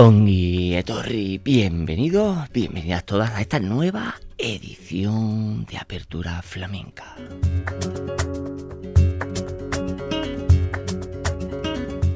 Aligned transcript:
Ongi 0.00 0.76
Etorri, 0.76 1.40
bienvenidos, 1.42 2.48
bienvenidas 2.52 3.04
todas 3.04 3.32
a 3.32 3.40
esta 3.40 3.58
nueva 3.58 4.14
edición 4.38 5.64
de 5.64 5.76
Apertura 5.76 6.40
Flamenca. 6.40 7.16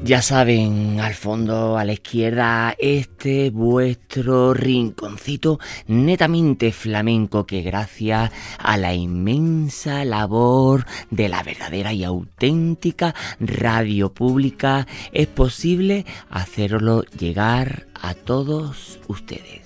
Ya 0.05 0.21
saben, 0.21 0.99
al 0.99 1.13
fondo, 1.13 1.77
a 1.77 1.85
la 1.85 1.93
izquierda, 1.93 2.75
este 2.77 3.51
vuestro 3.51 4.53
rinconcito 4.53 5.59
netamente 5.87 6.73
flamenco 6.73 7.45
que 7.45 7.61
gracias 7.61 8.29
a 8.59 8.75
la 8.75 8.93
inmensa 8.93 10.03
labor 10.03 10.85
de 11.09 11.29
la 11.29 11.41
verdadera 11.41 11.93
y 11.93 12.03
auténtica 12.03 13.15
radio 13.39 14.13
pública 14.13 14.87
es 15.13 15.27
posible 15.27 16.05
hacerlo 16.29 17.03
llegar 17.17 17.87
a 17.93 18.13
todos 18.13 18.99
ustedes. 19.07 19.61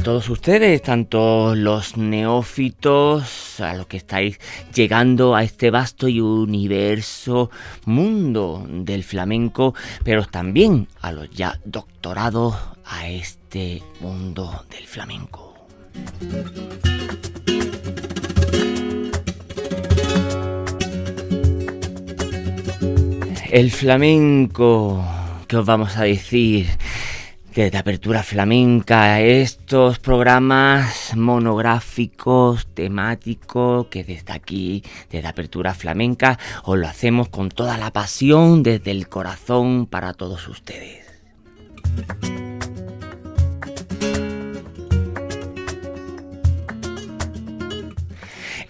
A 0.00 0.02
todos 0.02 0.30
ustedes, 0.30 0.80
tanto 0.80 1.54
los 1.54 1.98
neófitos, 1.98 3.60
a 3.60 3.74
los 3.74 3.86
que 3.86 3.98
estáis 3.98 4.40
llegando 4.72 5.34
a 5.36 5.42
este 5.42 5.70
vasto 5.70 6.08
y 6.08 6.22
universo 6.22 7.50
mundo 7.84 8.66
del 8.66 9.04
flamenco, 9.04 9.74
pero 10.02 10.24
también 10.24 10.88
a 11.02 11.12
los 11.12 11.28
ya 11.30 11.60
doctorados 11.66 12.56
a 12.86 13.08
este 13.08 13.82
mundo 14.00 14.64
del 14.70 14.86
flamenco. 14.86 15.54
El 23.50 23.70
flamenco, 23.70 25.04
¿qué 25.46 25.58
os 25.58 25.66
vamos 25.66 25.98
a 25.98 26.04
decir? 26.04 26.68
Desde 27.54 27.78
Apertura 27.78 28.22
Flamenca, 28.22 29.20
estos 29.20 29.98
programas 29.98 31.16
monográficos, 31.16 32.66
temáticos, 32.74 33.86
que 33.86 34.04
desde 34.04 34.32
aquí, 34.32 34.84
desde 35.10 35.28
Apertura 35.28 35.74
Flamenca, 35.74 36.38
os 36.64 36.78
lo 36.78 36.86
hacemos 36.86 37.28
con 37.28 37.48
toda 37.48 37.76
la 37.76 37.92
pasión, 37.92 38.62
desde 38.62 38.92
el 38.92 39.08
corazón, 39.08 39.86
para 39.86 40.14
todos 40.14 40.46
ustedes. 40.48 41.06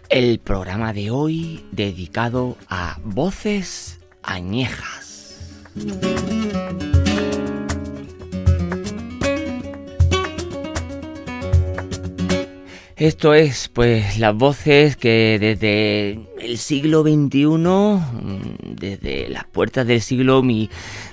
El 0.08 0.40
programa 0.40 0.92
de 0.92 1.10
hoy 1.10 1.64
dedicado 1.70 2.56
a 2.68 2.98
voces 3.04 4.00
añejas. 4.22 5.36
Esto 13.00 13.32
es, 13.32 13.68
pues, 13.68 14.18
las 14.18 14.36
voces 14.36 14.94
que 14.94 15.38
desde 15.40 16.20
el 16.38 16.58
siglo 16.58 17.00
XXI, 17.02 18.76
desde 18.76 19.30
las 19.30 19.46
puertas 19.46 19.86
del 19.86 20.02
siglo, 20.02 20.42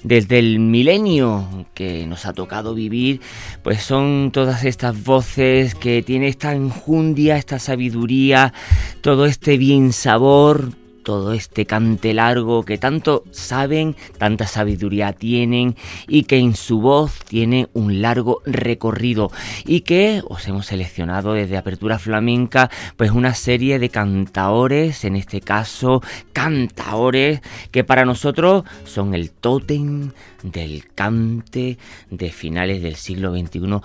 desde 0.04 0.38
el 0.38 0.60
milenio 0.60 1.66
que 1.74 2.06
nos 2.06 2.26
ha 2.26 2.34
tocado 2.34 2.74
vivir, 2.74 3.22
pues 3.64 3.84
son 3.84 4.32
todas 4.34 4.66
estas 4.66 5.02
voces 5.06 5.76
que 5.76 6.04
tienen 6.04 6.28
esta 6.28 6.54
enjundia, 6.54 7.38
esta 7.38 7.58
sabiduría, 7.58 8.52
todo 9.00 9.26
este 9.26 9.56
bien 9.56 9.94
sabor, 9.94 10.72
todo 11.08 11.32
este 11.32 11.66
cante 11.66 12.14
largo 12.14 12.66
que 12.66 12.78
tanto 12.78 13.24
saben, 13.32 13.96
tanta 14.18 14.46
sabiduría 14.46 15.14
tienen 15.14 15.78
y 16.06 16.24
que 16.24 16.38
en 16.38 16.54
su 16.54 16.82
voz 16.82 17.20
tiene 17.26 17.70
un 17.72 18.02
largo 18.02 18.42
recorrido 18.46 19.32
y 19.66 19.82
que 19.82 20.22
os 20.28 20.46
hemos 20.50 20.66
seleccionado 20.66 21.32
desde 21.32 21.56
Apertura 21.56 21.98
Flamenca 21.98 22.70
pues 22.98 23.12
una 23.12 23.36
serie 23.36 23.80
de 23.80 23.88
cantaores, 23.88 25.06
en 25.06 25.16
este 25.16 25.40
caso 25.40 26.02
cantaores 26.34 27.40
que 27.72 27.86
para 27.86 28.04
nosotros 28.04 28.66
son 28.84 29.14
el 29.14 29.32
tótem 29.32 30.12
del 30.44 30.90
cante 30.94 31.78
de 32.10 32.32
finales 32.32 32.84
del 32.84 32.98
siglo 32.98 33.32
XXI, 33.32 33.80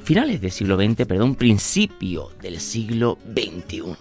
finales 0.00 0.40
del 0.40 0.50
siglo 0.50 0.76
XX, 0.76 1.06
perdón, 1.06 1.36
principio 1.36 2.32
del 2.42 2.58
siglo 2.58 3.16
XXI. 3.32 3.94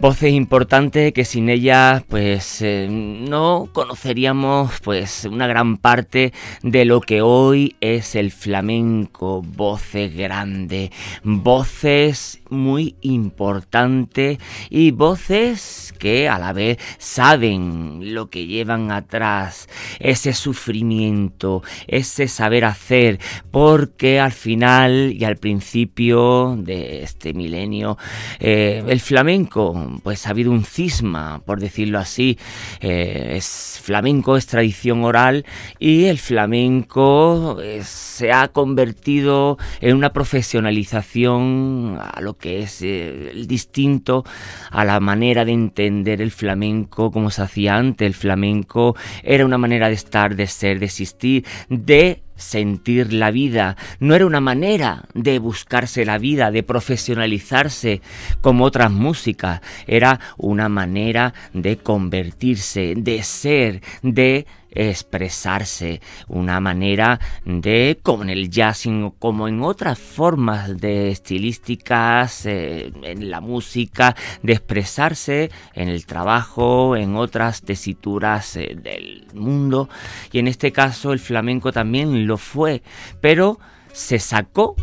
Voces 0.00 0.32
importantes 0.32 1.12
que 1.12 1.24
sin 1.24 1.48
ellas 1.48 2.02
pues 2.08 2.62
eh, 2.62 2.88
no 2.90 3.68
conoceríamos 3.72 4.80
pues 4.82 5.24
una 5.24 5.46
gran 5.46 5.76
parte 5.76 6.32
de 6.62 6.84
lo 6.84 7.00
que 7.00 7.22
hoy 7.22 7.76
es 7.80 8.14
el 8.14 8.30
flamenco. 8.30 9.42
Voces 9.42 10.14
grandes 10.14 10.90
voces 11.22 12.41
muy 12.52 12.96
importantes 13.00 14.38
y 14.70 14.90
voces 14.90 15.94
que 15.98 16.28
a 16.28 16.38
la 16.38 16.52
vez 16.52 16.78
saben 16.98 18.14
lo 18.14 18.30
que 18.30 18.46
llevan 18.46 18.92
atrás 18.92 19.68
ese 19.98 20.32
sufrimiento 20.32 21.62
ese 21.86 22.28
saber 22.28 22.64
hacer 22.64 23.18
porque 23.50 24.20
al 24.20 24.32
final 24.32 25.12
y 25.12 25.24
al 25.24 25.36
principio 25.36 26.56
de 26.58 27.02
este 27.02 27.32
milenio 27.32 27.98
eh, 28.38 28.82
el 28.86 29.00
flamenco 29.00 30.00
pues 30.02 30.26
ha 30.26 30.30
habido 30.30 30.50
un 30.50 30.64
cisma, 30.64 31.42
por 31.44 31.60
decirlo 31.60 31.98
así. 31.98 32.38
Eh, 32.80 33.34
es 33.36 33.80
flamenco, 33.82 34.36
es 34.36 34.46
tradición 34.46 35.04
oral 35.04 35.44
y 35.78 36.04
el 36.06 36.18
flamenco 36.18 37.58
eh, 37.62 37.82
se 37.84 38.32
ha 38.32 38.48
convertido 38.48 39.58
en 39.80 39.96
una 39.96 40.12
profesionalización 40.12 41.98
a 42.00 42.20
lo 42.20 42.34
que 42.42 42.62
es 42.62 42.82
el 42.82 43.46
distinto 43.46 44.24
a 44.70 44.84
la 44.84 45.00
manera 45.00 45.46
de 45.46 45.52
entender 45.52 46.20
el 46.20 46.32
flamenco 46.32 47.10
como 47.10 47.30
se 47.30 47.42
hacía 47.42 47.76
antes. 47.76 48.04
El 48.04 48.14
flamenco 48.14 48.96
era 49.22 49.46
una 49.46 49.56
manera 49.56 49.88
de 49.88 49.94
estar, 49.94 50.34
de 50.34 50.48
ser, 50.48 50.80
de 50.80 50.86
existir, 50.86 51.46
de 51.70 52.22
sentir 52.34 53.12
la 53.12 53.30
vida, 53.30 53.76
no 54.00 54.16
era 54.16 54.26
una 54.26 54.40
manera 54.40 55.04
de 55.14 55.38
buscarse 55.38 56.04
la 56.04 56.18
vida, 56.18 56.50
de 56.50 56.64
profesionalizarse 56.64 58.02
como 58.40 58.64
otras 58.64 58.90
músicas, 58.90 59.60
era 59.86 60.18
una 60.36 60.68
manera 60.68 61.34
de 61.52 61.76
convertirse, 61.76 62.94
de 62.96 63.22
ser, 63.22 63.82
de 64.02 64.46
expresarse, 64.74 66.00
una 66.28 66.60
manera 66.60 67.20
de, 67.44 67.98
como 68.02 68.22
en 68.22 68.30
el 68.30 68.50
jazzing 68.50 69.04
o 69.04 69.10
como 69.12 69.48
en 69.48 69.62
otras 69.62 69.98
formas 69.98 70.78
de 70.78 71.10
estilísticas, 71.10 72.46
eh, 72.46 72.92
en 73.02 73.30
la 73.30 73.40
música, 73.40 74.16
de 74.42 74.54
expresarse 74.54 75.50
en 75.74 75.88
el 75.88 76.06
trabajo, 76.06 76.96
en 76.96 77.16
otras 77.16 77.62
tesituras 77.62 78.56
eh, 78.56 78.76
del 78.80 79.26
mundo. 79.34 79.88
Y 80.32 80.38
en 80.38 80.48
este 80.48 80.72
caso 80.72 81.12
el 81.12 81.18
flamenco 81.18 81.72
también 81.72 82.26
lo 82.26 82.36
fue, 82.38 82.82
pero 83.20 83.58
se 83.92 84.18
sacó 84.18 84.74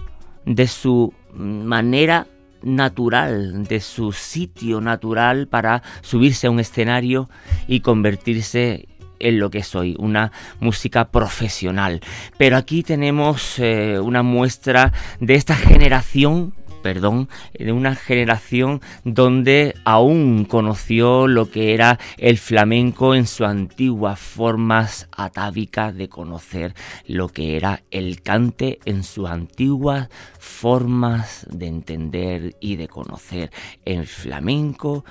de 0.45 0.67
su 0.67 1.13
manera 1.33 2.27
natural, 2.61 3.63
de 3.65 3.79
su 3.79 4.11
sitio 4.11 4.81
natural 4.81 5.47
para 5.47 5.81
subirse 6.01 6.47
a 6.47 6.51
un 6.51 6.59
escenario 6.59 7.29
y 7.67 7.79
convertirse 7.79 8.88
en 9.19 9.39
lo 9.39 9.49
que 9.49 9.63
soy, 9.63 9.95
una 9.99 10.31
música 10.59 11.09
profesional. 11.09 12.01
Pero 12.37 12.57
aquí 12.57 12.83
tenemos 12.83 13.59
eh, 13.59 13.99
una 13.99 14.23
muestra 14.23 14.93
de 15.19 15.35
esta 15.35 15.55
generación 15.55 16.53
perdón, 16.81 17.29
de 17.57 17.71
una 17.71 17.95
generación 17.95 18.81
donde 19.03 19.75
aún 19.85 20.45
conoció 20.45 21.27
lo 21.27 21.49
que 21.49 21.73
era 21.73 21.99
el 22.17 22.37
flamenco 22.37 23.15
en 23.15 23.27
sus 23.27 23.47
antiguas 23.47 24.19
formas 24.19 25.07
atávicas 25.11 25.95
de 25.95 26.09
conocer 26.09 26.73
lo 27.05 27.29
que 27.29 27.57
era 27.57 27.83
el 27.91 28.21
cante 28.21 28.79
en 28.85 29.03
sus 29.03 29.29
antiguas 29.29 30.09
formas 30.39 31.45
de 31.49 31.67
entender 31.67 32.55
y 32.59 32.75
de 32.75 32.87
conocer 32.87 33.51
el 33.85 34.07
flamenco 34.07 35.05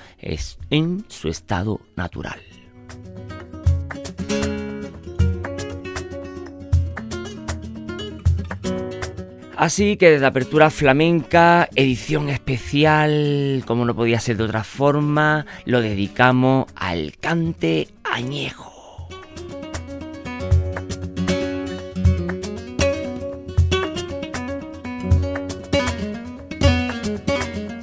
en 0.70 1.04
su 1.08 1.28
estado 1.28 1.80
natural. 1.96 2.40
Así 9.58 9.96
que 9.96 10.08
desde 10.08 10.24
Apertura 10.24 10.70
Flamenca, 10.70 11.68
edición 11.74 12.28
especial, 12.28 13.64
como 13.66 13.84
no 13.84 13.92
podía 13.92 14.20
ser 14.20 14.36
de 14.36 14.44
otra 14.44 14.62
forma, 14.62 15.46
lo 15.64 15.80
dedicamos 15.80 16.66
al 16.76 17.16
cante 17.18 17.88
añejo. 18.04 18.72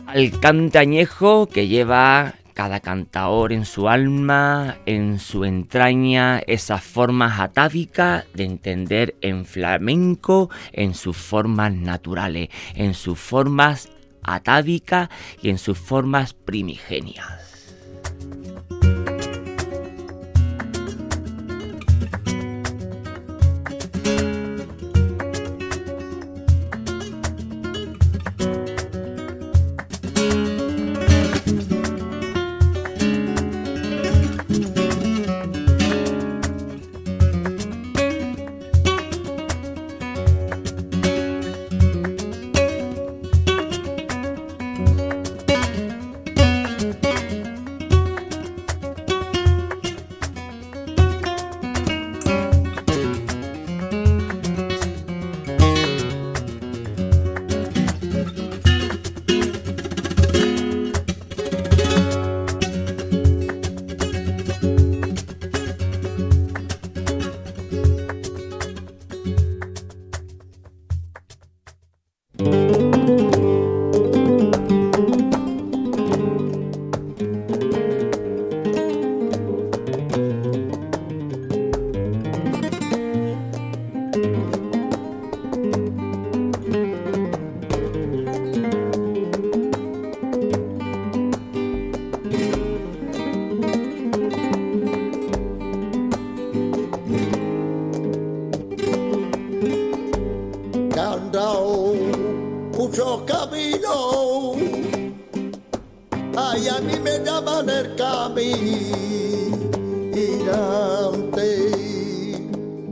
Al 0.05 0.39
cante 0.39 0.79
añejo 0.79 1.47
que 1.47 1.67
lleva 1.67 2.35
cada 2.55 2.79
cantaor 2.79 3.51
en 3.51 3.65
su 3.65 3.89
alma, 3.89 4.77
en 4.85 5.19
su 5.19 5.43
entraña, 5.43 6.39
esas 6.47 6.83
formas 6.83 7.39
atávicas 7.39 8.23
de 8.33 8.45
entender 8.45 9.15
en 9.21 9.45
flamenco, 9.45 10.49
en 10.71 10.95
sus 10.95 11.17
formas 11.17 11.73
naturales, 11.73 12.49
en 12.73 12.93
sus 12.93 13.19
formas 13.19 13.89
atávicas 14.23 15.09
y 15.41 15.49
en 15.49 15.57
sus 15.57 15.77
formas 15.77 16.33
primigenias. 16.33 17.44
pasado 101.45 101.93
muchos 102.77 103.21
caminos, 103.23 104.57
allá 106.35 106.79
ni 106.79 106.99
me 106.99 107.19
llaman 107.23 107.69
el 107.69 107.95
caminante. 107.95 108.95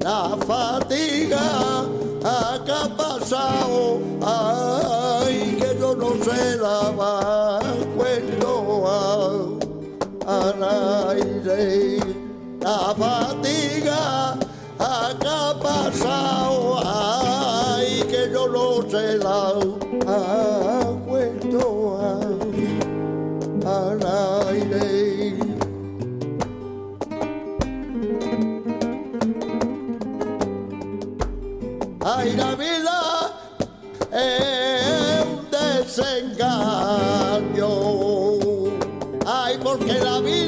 La 0.02 0.38
fatiga 0.46 1.86
acá 2.24 2.84
ha 2.84 2.98
pasado, 2.98 4.00
ay, 4.22 5.58
que 5.60 5.78
yo 5.80 5.96
no 5.96 6.12
sé 6.24 6.58
la 6.58 7.60
cuento 7.96 9.60
al 10.28 10.64
aire. 11.12 12.00
La 12.62 12.94
fatiga 12.96 14.32
acá 14.80 15.50
ha 15.50 15.60
pasado 15.60 16.73
pelao 19.14 19.78
ha 20.08 20.90
vuelto 21.06 22.00
a, 22.02 22.04
al 23.70 24.00
aire. 24.48 25.36
Ay, 32.06 32.36
la 32.36 32.56
vida 32.56 33.00
es 34.12 35.26
un 35.26 35.42
desengaño. 35.52 36.94
Ay, 39.26 39.58
porque 39.64 39.94
la 40.00 40.20
vida 40.20 40.43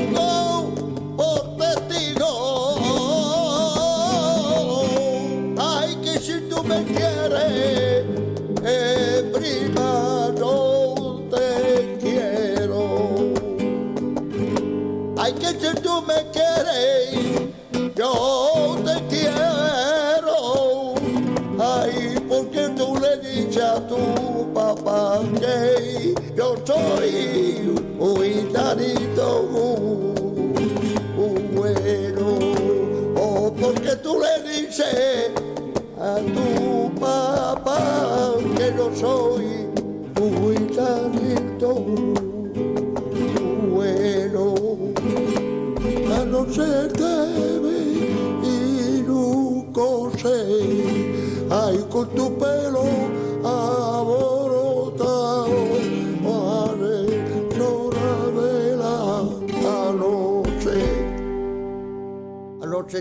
Oh. 0.00 0.37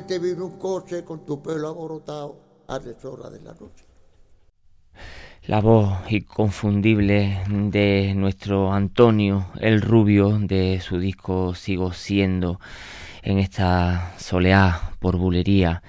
Te 0.01 0.19
vino 0.19 0.45
un 0.45 0.57
coche 0.57 1.03
con 1.03 1.25
tu 1.25 1.41
pelo 1.41 1.69
aborotado 1.69 2.63
a 2.67 2.79
deshora 2.79 3.29
de 3.29 3.41
la 3.41 3.53
noche. 3.53 3.85
La 5.43 5.61
voz 5.61 6.11
inconfundible 6.11 7.41
de 7.47 8.13
nuestro 8.13 8.73
Antonio 8.73 9.47
el 9.61 9.81
Rubio 9.81 10.37
de 10.39 10.81
su 10.81 10.99
disco 10.99 11.55
Sigo 11.55 11.93
siendo 11.93 12.59
en 13.21 13.39
esta 13.39 14.13
soleá 14.17 14.91
por 14.99 15.15
bulería 15.15 15.81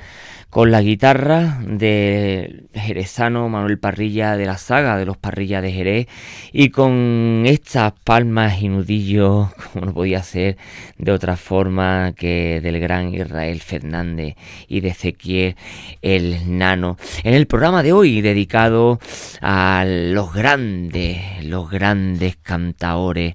con 0.51 0.71
la 0.71 0.81
guitarra 0.81 1.59
de 1.63 2.65
jerezano 2.73 3.49
Manuel 3.51 3.79
Parrilla 3.79 4.37
de 4.37 4.47
la 4.47 4.57
saga 4.57 4.97
de 4.97 5.05
los 5.05 5.19
Parrillas 5.19 5.63
de 5.63 5.73
Jerez 5.73 6.07
y 6.53 6.71
con 6.71 7.43
estas 7.47 7.93
palmas 8.05 8.63
y 8.63 8.69
nudillos, 8.69 9.49
como 9.73 9.87
no 9.87 9.95
podía 9.95 10.23
ser 10.23 10.57
de 10.97 11.13
otra 11.13 11.37
forma 11.37 12.13
que 12.17 12.61
del 12.63 12.81
gran 12.81 13.15
Israel 13.15 13.61
Fernández 13.61 14.37
y 14.69 14.81
de 14.81 14.89
Ezequiel 14.89 15.57
el 16.01 16.57
Nano. 16.59 16.97
En 17.25 17.35
el 17.35 17.47
programa 17.47 17.83
de 17.83 17.93
hoy 17.93 18.23
dedicado 18.23 18.99
a 19.43 19.85
los 19.87 20.33
grandes, 20.33 21.45
los 21.45 21.71
grandes 21.71 22.37
cantaores 22.37 23.35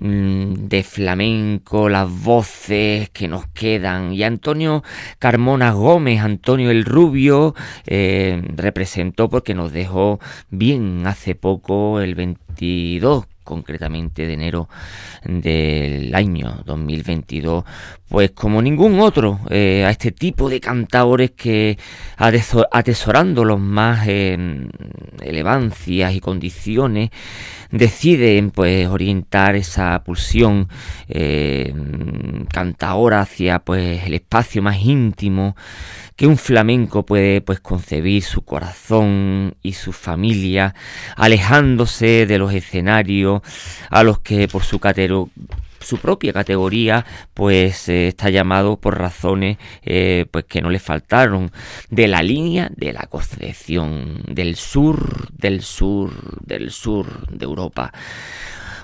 Mm, 0.00 0.68
de 0.68 0.84
flamenco, 0.84 1.88
las 1.88 2.08
voces 2.08 3.10
que 3.10 3.26
nos 3.26 3.48
quedan. 3.48 4.12
Y 4.12 4.22
Antonio 4.22 4.84
Carmona 5.18 5.72
Gómez, 5.72 6.20
Antonio 6.38 6.70
el 6.70 6.84
Rubio, 6.84 7.56
eh, 7.86 8.40
representó 8.54 9.28
porque 9.28 9.54
nos 9.54 9.72
dejó 9.72 10.20
bien 10.50 11.04
hace 11.04 11.34
poco, 11.34 12.00
el 12.00 12.14
22 12.14 13.26
concretamente 13.42 14.26
de 14.26 14.34
enero 14.34 14.68
del 15.24 16.14
año 16.14 16.62
2022, 16.64 17.64
pues 18.08 18.30
como 18.30 18.62
ningún 18.62 19.00
otro, 19.00 19.40
eh, 19.50 19.84
a 19.86 19.90
este 19.90 20.12
tipo 20.12 20.48
de 20.48 20.60
cantadores 20.60 21.32
que 21.32 21.78
atesorando 22.16 23.44
los 23.44 23.60
más 23.60 24.08
elevancias 24.08 26.14
y 26.14 26.20
condiciones, 26.20 27.10
deciden 27.70 28.50
pues 28.50 28.88
orientar 28.88 29.56
esa 29.56 30.02
pulsión 30.02 30.68
eh, 31.08 31.74
cantadora 32.50 33.20
hacia 33.20 33.58
pues 33.58 34.06
el 34.06 34.14
espacio 34.14 34.62
más 34.62 34.82
íntimo 34.82 35.54
que 36.16 36.26
un 36.26 36.36
flamenco 36.36 37.04
puede 37.04 37.40
pues 37.42 37.60
concebir 37.60 38.24
su 38.24 38.42
corazón 38.42 39.54
y 39.62 39.74
su 39.74 39.92
familia, 39.92 40.74
alejándose 41.14 42.26
de 42.26 42.38
los 42.38 42.52
escenarios 42.52 43.42
a 43.90 44.02
los 44.02 44.18
que 44.18 44.48
por 44.48 44.64
su 44.64 44.80
su 45.80 45.98
propia 45.98 46.32
categoría 46.32 47.04
pues 47.34 47.88
eh, 47.88 48.08
está 48.08 48.30
llamado 48.30 48.76
por 48.76 48.98
razones 48.98 49.58
eh, 49.82 50.26
pues 50.30 50.44
que 50.44 50.60
no 50.60 50.70
le 50.70 50.78
faltaron. 50.78 51.50
De 51.90 52.08
la 52.08 52.22
línea 52.22 52.70
de 52.76 52.92
la 52.92 53.06
concepción 53.06 54.22
del 54.26 54.56
sur 54.56 55.30
del 55.32 55.62
sur 55.62 56.40
del 56.44 56.70
sur 56.70 57.26
de 57.28 57.44
Europa 57.44 57.92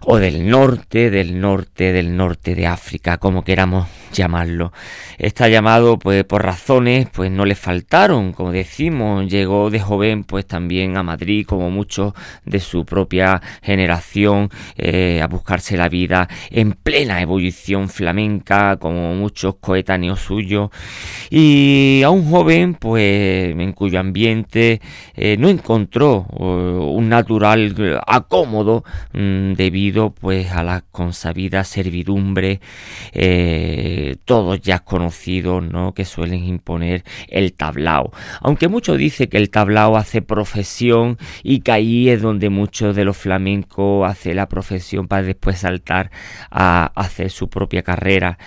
o 0.07 0.19
del 0.19 0.49
norte, 0.49 1.11
del 1.11 1.41
norte, 1.41 1.93
del 1.93 2.17
norte 2.17 2.55
de 2.55 2.67
África, 2.67 3.19
como 3.19 3.43
queramos 3.43 3.87
llamarlo. 4.13 4.73
Está 5.19 5.49
llamado 5.49 5.99
pues 5.99 6.25
por 6.25 6.45
razones 6.45 7.09
pues 7.13 7.31
no 7.31 7.45
le 7.45 7.55
faltaron, 7.55 8.33
como 8.33 8.53
decimos, 8.53 9.27
llegó 9.31 9.71
de 9.71 9.81
joven 9.81 10.25
pues 10.25 10.47
también 10.47 10.97
a 10.97 11.03
Madrid 11.03 11.47
como 11.47 11.71
muchos 11.71 12.15
de 12.45 12.61
su 12.61 12.85
propia 12.85 13.41
generación 13.63 14.51
eh, 14.77 15.21
a 15.23 15.27
buscarse 15.27 15.77
la 15.77 15.89
vida 15.89 16.29
en 16.51 16.73
plena 16.73 17.21
ebullición 17.21 17.89
flamenca 17.89 18.77
como 18.77 19.15
muchos 19.15 19.57
coetáneos 19.57 20.21
suyos 20.21 20.71
y 21.31 22.03
a 22.05 22.11
un 22.11 22.31
joven 22.31 22.75
pues 22.75 23.53
en 23.53 23.73
cuyo 23.73 23.99
ambiente 23.99 24.81
eh, 25.15 25.37
no 25.39 25.49
encontró 25.49 26.27
eh, 26.39 26.43
un 26.43 27.09
natural 27.09 28.01
acómodo 28.07 28.85
mm, 29.13 29.55
debido 29.55 29.94
pues 30.11 30.53
a 30.53 30.63
la 30.63 30.83
consabida 30.91 31.65
servidumbre 31.65 32.61
todos 34.25 34.61
ya 34.61 34.81
conocidos, 34.81 35.63
¿no? 35.63 35.95
Que 35.95 36.05
suelen 36.05 36.45
imponer 36.45 37.05
el 37.29 37.53
tablao. 37.53 38.13
Aunque 38.41 38.69
muchos 38.69 38.99
dicen 38.99 39.29
que 39.29 39.37
el 39.37 39.51
tablao 39.51 39.97
hace 39.97 40.23
profesión 40.23 41.19
y 41.43 41.61
que 41.61 41.73
ahí 41.73 42.09
es 42.09 42.23
donde 42.23 42.51
muchos 42.51 42.97
de 42.97 43.05
los 43.05 43.17
flamencos 43.17 44.09
hacen 44.09 44.37
la 44.37 44.49
profesión 44.49 45.09
para 45.09 45.23
después 45.23 45.59
saltar 45.59 46.11
a 46.51 46.93
hacer 46.95 47.31
su 47.31 47.49
propia 47.49 47.83
carrera. 47.83 48.39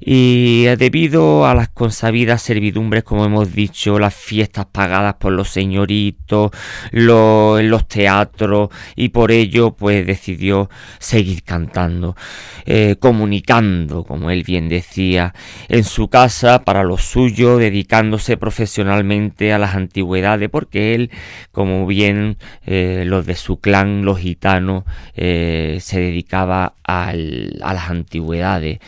Y 0.00 0.64
debido 0.76 1.46
a 1.46 1.54
las 1.54 1.70
consabidas 1.70 2.42
servidumbres, 2.42 3.02
como 3.02 3.24
hemos 3.24 3.54
dicho, 3.54 3.98
las 3.98 4.14
fiestas 4.14 4.66
pagadas 4.66 5.14
por 5.14 5.32
los 5.32 5.48
señoritos, 5.48 6.50
los, 6.90 7.62
los 7.62 7.88
teatros, 7.88 8.68
y 8.94 9.08
por 9.08 9.32
ello, 9.32 9.72
pues 9.72 10.06
decidió 10.06 10.68
seguir 10.98 11.42
cantando, 11.42 12.16
eh, 12.64 12.96
comunicando, 12.98 14.04
como 14.04 14.30
él 14.30 14.42
bien 14.42 14.68
decía, 14.68 15.34
en 15.68 15.84
su 15.84 16.08
casa 16.08 16.64
para 16.64 16.82
lo 16.84 16.98
suyo, 16.98 17.58
dedicándose 17.58 18.36
profesionalmente 18.36 19.52
a 19.52 19.58
las 19.58 19.74
antigüedades, 19.74 20.48
porque 20.50 20.94
él, 20.94 21.10
como 21.52 21.86
bien 21.86 22.38
eh, 22.66 23.04
los 23.06 23.26
de 23.26 23.36
su 23.36 23.58
clan, 23.60 24.04
los 24.04 24.18
gitanos, 24.18 24.84
eh, 25.14 25.78
se 25.80 26.00
dedicaba 26.00 26.74
a 26.84 27.12
las 27.14 27.90
antigüedades 27.90 28.78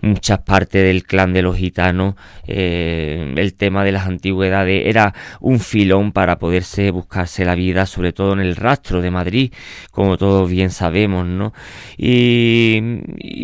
muchas 0.00 0.40
partes 0.40 0.82
del 0.82 1.04
clan 1.04 1.32
de 1.32 1.42
los 1.42 1.56
gitanos 1.56 2.14
el 2.46 3.54
tema 3.54 3.84
de 3.84 3.92
las 3.92 4.06
antigüedades 4.06 4.86
era 4.86 5.14
un 5.40 5.60
filón 5.60 6.12
para 6.12 6.38
poderse 6.38 6.90
buscarse 6.90 7.44
la 7.44 7.54
vida, 7.54 7.86
sobre 7.86 8.12
todo 8.12 8.32
en 8.32 8.40
el 8.40 8.56
rastro 8.56 9.00
de 9.00 9.10
Madrid, 9.10 9.52
como 9.90 10.16
todos 10.16 10.50
bien 10.50 10.70
sabemos, 10.70 11.26
¿no? 11.26 11.41
Y, 11.96 12.80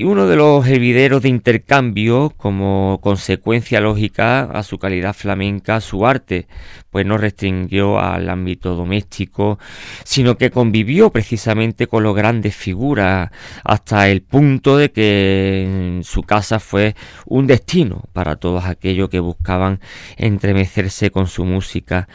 uno 0.04 0.26
de 0.26 0.36
los 0.36 0.66
hervideros 0.66 1.22
de 1.22 1.28
intercambio 1.28 2.32
como 2.36 2.98
consecuencia 3.02 3.80
lógica 3.80 4.44
a 4.44 4.62
su 4.62 4.78
calidad 4.78 5.14
flamenca 5.14 5.80
su 5.80 6.06
arte, 6.06 6.46
pues 6.90 7.04
no 7.04 7.18
restringió 7.18 7.98
al 7.98 8.28
ámbito 8.30 8.74
doméstico, 8.74 9.58
sino 10.04 10.36
que 10.36 10.50
convivió 10.50 11.10
precisamente 11.10 11.86
con 11.86 12.02
los 12.02 12.14
grandes 12.14 12.54
figuras 12.54 13.30
hasta 13.64 14.08
el 14.08 14.22
punto 14.22 14.76
de 14.76 14.90
que 14.90 16.00
su 16.02 16.22
casa 16.22 16.60
fue 16.60 16.94
un 17.26 17.46
destino 17.46 18.04
para 18.12 18.36
todos 18.36 18.64
aquellos 18.64 19.08
que 19.08 19.20
buscaban 19.20 19.80
entremecerse 20.16 21.10
con 21.10 21.26
su 21.26 21.44
música. 21.44 22.08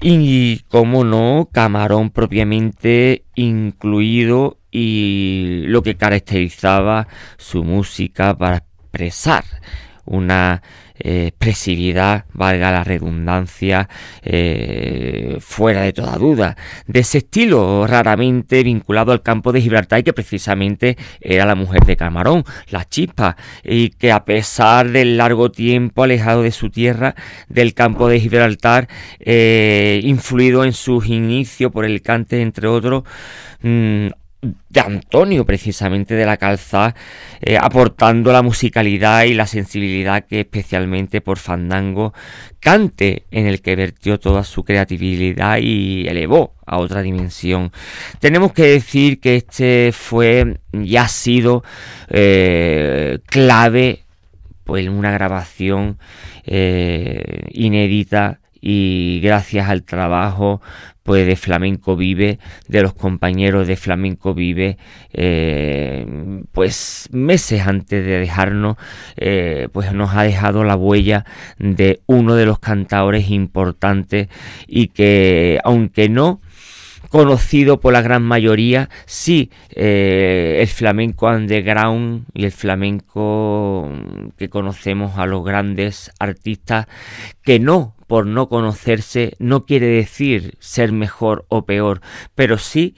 Y, 0.00 0.60
como 0.68 1.04
no, 1.04 1.48
Camarón 1.52 2.10
propiamente 2.10 3.24
incluido 3.34 4.58
y 4.72 5.64
lo 5.66 5.82
que 5.82 5.96
caracterizaba 5.96 7.06
su 7.36 7.62
música 7.62 8.36
para 8.36 8.56
expresar 8.56 9.44
una 10.04 10.62
eh, 10.98 11.28
expresividad, 11.28 12.26
valga 12.32 12.70
la 12.70 12.84
redundancia, 12.84 13.88
eh, 14.22 15.36
fuera 15.40 15.82
de 15.82 15.92
toda 15.92 16.16
duda, 16.16 16.56
de 16.86 17.00
ese 17.00 17.18
estilo 17.18 17.86
raramente 17.86 18.62
vinculado 18.62 19.10
al 19.12 19.22
campo 19.22 19.52
de 19.52 19.60
Gibraltar 19.60 20.00
y 20.00 20.02
que 20.04 20.12
precisamente 20.12 20.96
era 21.20 21.44
la 21.44 21.54
mujer 21.54 21.84
de 21.84 21.96
Camarón, 21.96 22.44
la 22.68 22.84
chispa, 22.88 23.36
y 23.64 23.90
que 23.90 24.12
a 24.12 24.24
pesar 24.24 24.90
del 24.90 25.16
largo 25.16 25.50
tiempo 25.50 26.04
alejado 26.04 26.42
de 26.42 26.52
su 26.52 26.70
tierra, 26.70 27.14
del 27.48 27.74
campo 27.74 28.08
de 28.08 28.20
Gibraltar, 28.20 28.88
eh, 29.18 30.00
influido 30.04 30.64
en 30.64 30.72
sus 30.72 31.06
inicios 31.08 31.72
por 31.72 31.84
el 31.84 32.02
cante, 32.02 32.42
entre 32.42 32.68
otros, 32.68 33.04
mm, 33.62 34.08
de 34.42 34.80
Antonio 34.80 35.46
precisamente 35.46 36.14
de 36.14 36.26
la 36.26 36.36
calza 36.36 36.96
eh, 37.40 37.56
aportando 37.56 38.32
la 38.32 38.42
musicalidad 38.42 39.22
y 39.22 39.34
la 39.34 39.46
sensibilidad 39.46 40.24
que 40.24 40.40
especialmente 40.40 41.20
por 41.20 41.38
Fandango 41.38 42.12
cante 42.58 43.24
en 43.30 43.46
el 43.46 43.62
que 43.62 43.76
vertió 43.76 44.18
toda 44.18 44.42
su 44.42 44.64
creatividad 44.64 45.58
y 45.58 46.08
elevó 46.08 46.56
a 46.66 46.78
otra 46.78 47.02
dimensión. 47.02 47.70
Tenemos 48.18 48.52
que 48.52 48.64
decir 48.64 49.20
que 49.20 49.36
este 49.36 49.92
fue 49.92 50.58
y 50.72 50.96
ha 50.96 51.06
sido 51.06 51.62
eh, 52.08 53.20
clave 53.26 54.04
pues 54.64 54.88
una 54.88 55.12
grabación 55.12 55.98
eh, 56.44 57.46
inédita 57.50 58.41
y 58.62 59.20
gracias 59.22 59.68
al 59.68 59.82
trabajo 59.82 60.62
pues 61.02 61.26
de 61.26 61.34
Flamenco 61.34 61.96
Vive, 61.96 62.38
de 62.68 62.82
los 62.82 62.94
compañeros 62.94 63.66
de 63.66 63.76
Flamenco 63.76 64.34
Vive, 64.34 64.78
eh, 65.12 66.06
pues 66.52 67.08
meses 67.10 67.66
antes 67.66 68.06
de 68.06 68.20
dejarnos, 68.20 68.76
eh, 69.16 69.68
pues 69.72 69.92
nos 69.92 70.14
ha 70.14 70.22
dejado 70.22 70.62
la 70.62 70.76
huella 70.76 71.24
de 71.58 72.00
uno 72.06 72.36
de 72.36 72.46
los 72.46 72.60
cantadores 72.60 73.30
importantes 73.30 74.28
y 74.68 74.88
que 74.88 75.58
aunque 75.64 76.08
no 76.08 76.40
conocido 77.08 77.78
por 77.78 77.92
la 77.92 78.00
gran 78.00 78.22
mayoría, 78.22 78.88
sí, 79.04 79.50
eh, 79.74 80.58
el 80.60 80.68
flamenco 80.68 81.26
underground 81.26 82.24
y 82.32 82.44
el 82.44 82.52
flamenco 82.52 83.90
que 84.38 84.48
conocemos 84.48 85.18
a 85.18 85.26
los 85.26 85.44
grandes 85.44 86.10
artistas, 86.18 86.86
que 87.42 87.58
no 87.58 87.94
por 88.12 88.26
no 88.26 88.50
conocerse 88.50 89.36
no 89.38 89.64
quiere 89.64 89.86
decir 89.86 90.58
ser 90.58 90.92
mejor 90.92 91.46
o 91.48 91.64
peor, 91.64 92.02
pero 92.34 92.58
sí 92.58 92.94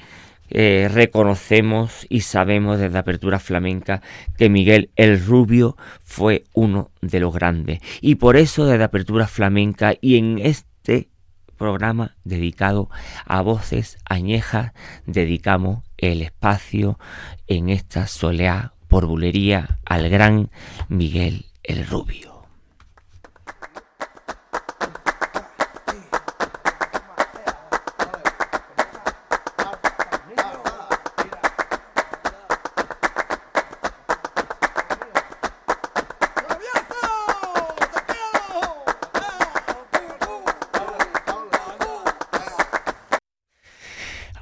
eh, 0.51 0.91
reconocemos 0.93 2.05
y 2.09 2.23
sabemos 2.23 2.81
desde 2.81 2.99
Apertura 2.99 3.39
Flamenca 3.39 4.03
que 4.37 4.49
Miguel 4.49 4.91
el 4.97 5.25
Rubio 5.25 5.77
fue 6.03 6.43
uno 6.53 6.91
de 7.01 7.21
los 7.21 7.33
grandes. 7.33 7.79
Y 8.01 8.17
por 8.17 8.37
eso 8.37 8.67
desde 8.67 8.83
Apertura 8.83 9.29
Flamenca 9.29 9.95
y 10.01 10.17
en 10.17 10.41
este 10.41 11.11
programa 11.57 12.17
dedicado 12.25 12.91
a 13.25 13.41
voces 13.41 13.99
añejas 14.05 14.73
dedicamos 15.07 15.85
el 15.97 16.23
espacio 16.23 16.99
en 17.47 17.69
esta 17.69 18.09
soleá 18.09 18.75
por 18.89 19.07
bulería 19.07 19.79
al 19.85 20.09
gran 20.09 20.51
Miguel 20.89 21.47
el 21.63 21.87
Rubio. 21.87 22.34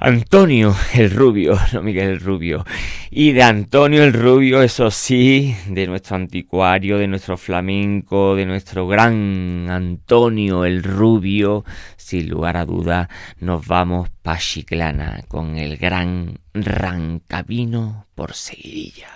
Antonio 0.03 0.75
el 0.95 1.11
Rubio, 1.11 1.57
no 1.73 1.81
Miguel 1.81 2.09
el 2.09 2.19
Rubio. 2.19 2.65
Y 3.09 3.31
de 3.31 3.41
Antonio 3.41 4.03
el 4.03 4.11
Rubio, 4.11 4.61
eso 4.61 4.91
sí, 4.91 5.55
de 5.69 5.87
nuestro 5.87 6.17
anticuario, 6.17 6.97
de 6.97 7.07
nuestro 7.07 7.37
flamenco, 7.37 8.35
de 8.35 8.45
nuestro 8.45 8.85
gran 8.85 9.69
Antonio 9.69 10.65
el 10.65 10.83
Rubio, 10.83 11.63
sin 11.95 12.27
lugar 12.27 12.57
a 12.57 12.65
duda, 12.65 13.07
nos 13.39 13.65
vamos 13.65 14.09
pa' 14.21 14.37
Chiclana 14.37 15.23
con 15.29 15.57
el 15.57 15.77
gran 15.77 16.37
Rancabino 16.53 18.07
por 18.13 18.33
Seguidilla. 18.33 19.07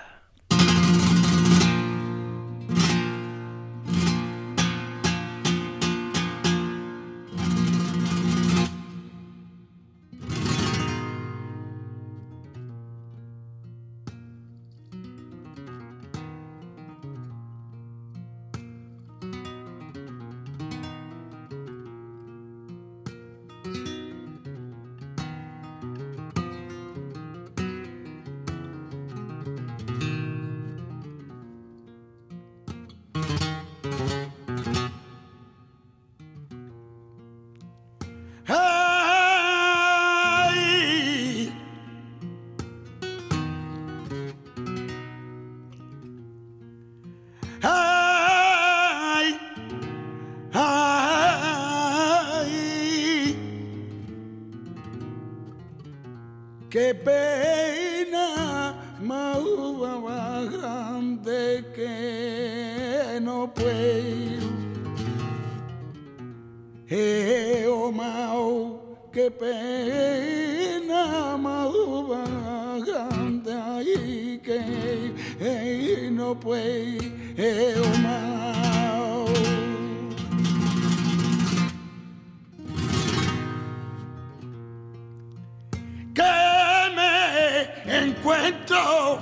encuentro 88.27 89.19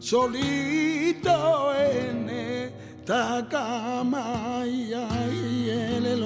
solito 0.00 1.72
en 1.76 2.28
esta 2.28 3.46
cama 3.48 4.64
y 4.66 4.92
ahí 4.92 5.70
en 5.70 6.04
el 6.04 6.24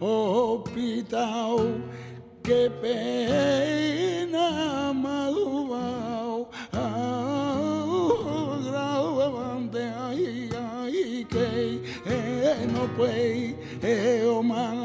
hospital. 0.00 1.84
Qué 2.44 2.70
pena 2.80 4.46
madurao, 4.94 6.48
ah, 6.72 8.58
grabante 8.64 9.82
ahí, 9.82 10.48
ahí 10.54 11.26
que 11.28 11.80
no 12.72 12.86
puede, 12.96 14.24
oh 14.24 14.42
man. 14.42 14.77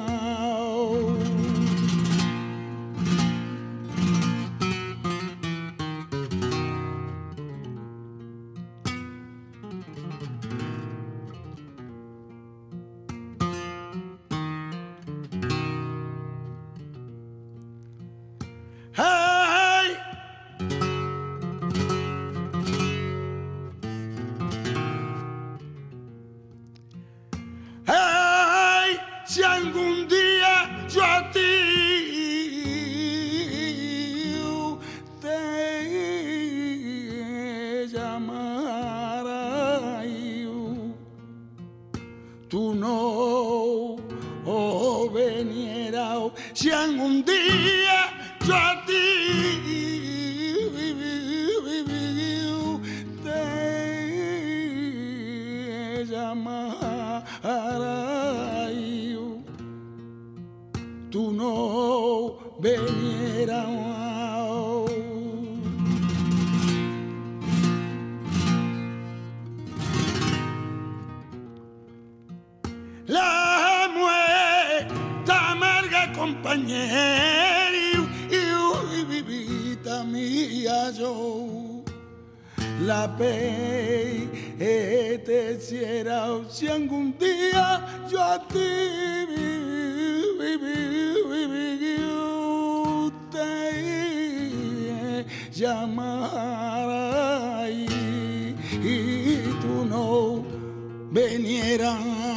La 73.07 73.89
muerta 73.93 75.51
amarga 75.51 76.13
compañera 76.13 77.69
y 78.91 79.03
vivita 79.03 80.03
mía 80.05 80.91
yo 80.91 81.83
la 82.81 83.15
pe 83.17 84.27
te 85.25 85.59
si 85.59 86.67
algún 86.67 87.17
día 87.17 87.85
yo 88.09 88.21
a 88.21 88.39
ti 88.47 89.13
te 93.31 95.25
llamara 95.51 96.09
y, 97.69 98.55
tú 99.61 99.85
no 99.85 100.43
venieras. 101.11 102.32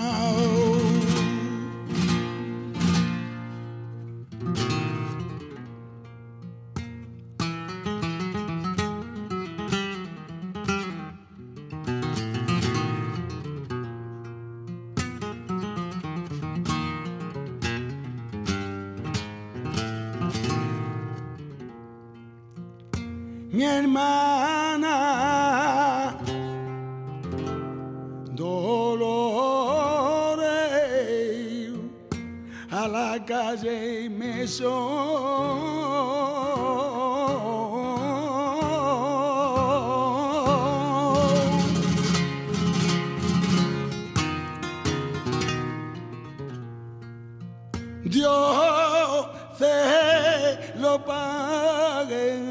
Dios 48.04 49.26
se 49.58 50.78
lo 50.78 51.04
pague. 51.04 52.46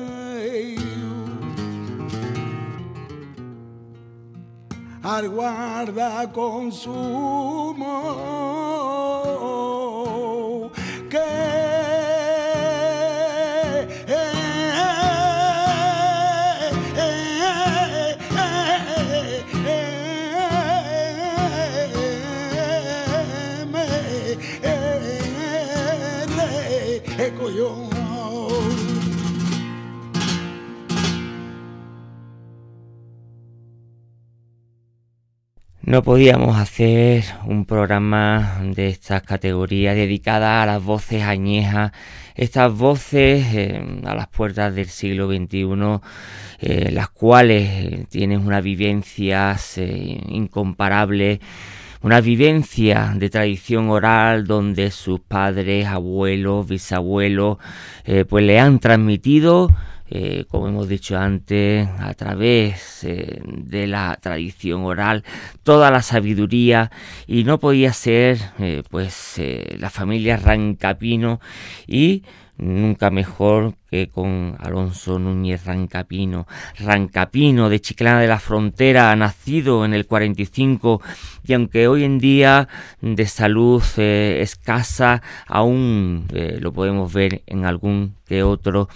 al 5.01 5.29
guarda 5.29 6.29
consumo 6.33 7.95
No 35.95 36.01
podíamos 36.03 36.57
hacer 36.57 37.23
un 37.45 37.65
programa 37.65 38.59
de 38.75 38.87
estas 38.87 39.21
categorías 39.21 39.95
dedicada 39.95 40.63
a 40.63 40.65
las 40.65 40.83
voces 40.83 41.21
añejas, 41.21 41.91
estas 42.33 42.73
voces 42.73 43.45
eh, 43.53 44.01
a 44.03 44.15
las 44.15 44.27
puertas 44.27 44.73
del 44.73 44.87
siglo 44.87 45.27
XXI, 45.27 46.01
eh, 46.59 46.89
las 46.91 47.09
cuales 47.09 47.69
eh, 47.69 48.05
tienen 48.09 48.45
una 48.45 48.61
vivencia 48.61 49.55
incomparable, 50.27 51.39
una 52.05 52.21
vivencia 52.21 53.13
de 53.15 53.29
tradición 53.29 53.89
oral 53.89 54.45
donde 54.45 54.91
sus 54.91 55.19
padres, 55.19 55.87
abuelos, 55.87 56.67
bisabuelos, 56.67 57.57
pues 58.29 58.45
le 58.45 58.59
han 58.59 58.77
transmitido 58.79 59.69
eh, 60.07 60.45
como 60.49 60.67
hemos 60.67 60.87
dicho 60.87 61.17
antes, 61.17 61.87
a 61.97 62.13
través 62.13 63.03
eh, 63.03 63.41
de 63.43 63.87
la 63.87 64.17
tradición 64.21 64.83
oral, 64.83 65.23
toda 65.63 65.89
la 65.89 66.03
sabiduría. 66.03 66.91
Y 67.25 67.43
no 67.43 67.59
podía 67.59 67.91
ser 67.91 68.37
eh, 68.59 68.83
pues 68.89 69.41
la 69.79 69.89
familia 69.89 70.37
Rancapino 70.37 71.39
y 71.87 72.23
nunca 72.57 73.09
mejor 73.09 73.75
que 73.89 74.09
con 74.09 74.55
Alonso 74.59 75.19
Núñez 75.19 75.65
Rancapino. 75.65 76.47
Rancapino 76.79 77.69
de 77.69 77.81
Chiclana 77.81 78.21
de 78.21 78.27
la 78.27 78.39
Frontera, 78.39 79.15
nacido 79.15 79.85
en 79.85 79.93
el 79.93 80.05
45 80.05 81.01
y 81.45 81.53
aunque 81.53 81.87
hoy 81.87 82.03
en 82.03 82.19
día 82.19 82.67
de 83.01 83.25
salud 83.25 83.83
escasa, 83.97 85.21
aún 85.47 86.27
lo 86.59 86.73
podemos 86.73 87.13
ver 87.13 87.43
en 87.47 87.65
algún 87.65 88.15
que 88.25 88.43
otro 88.43 88.89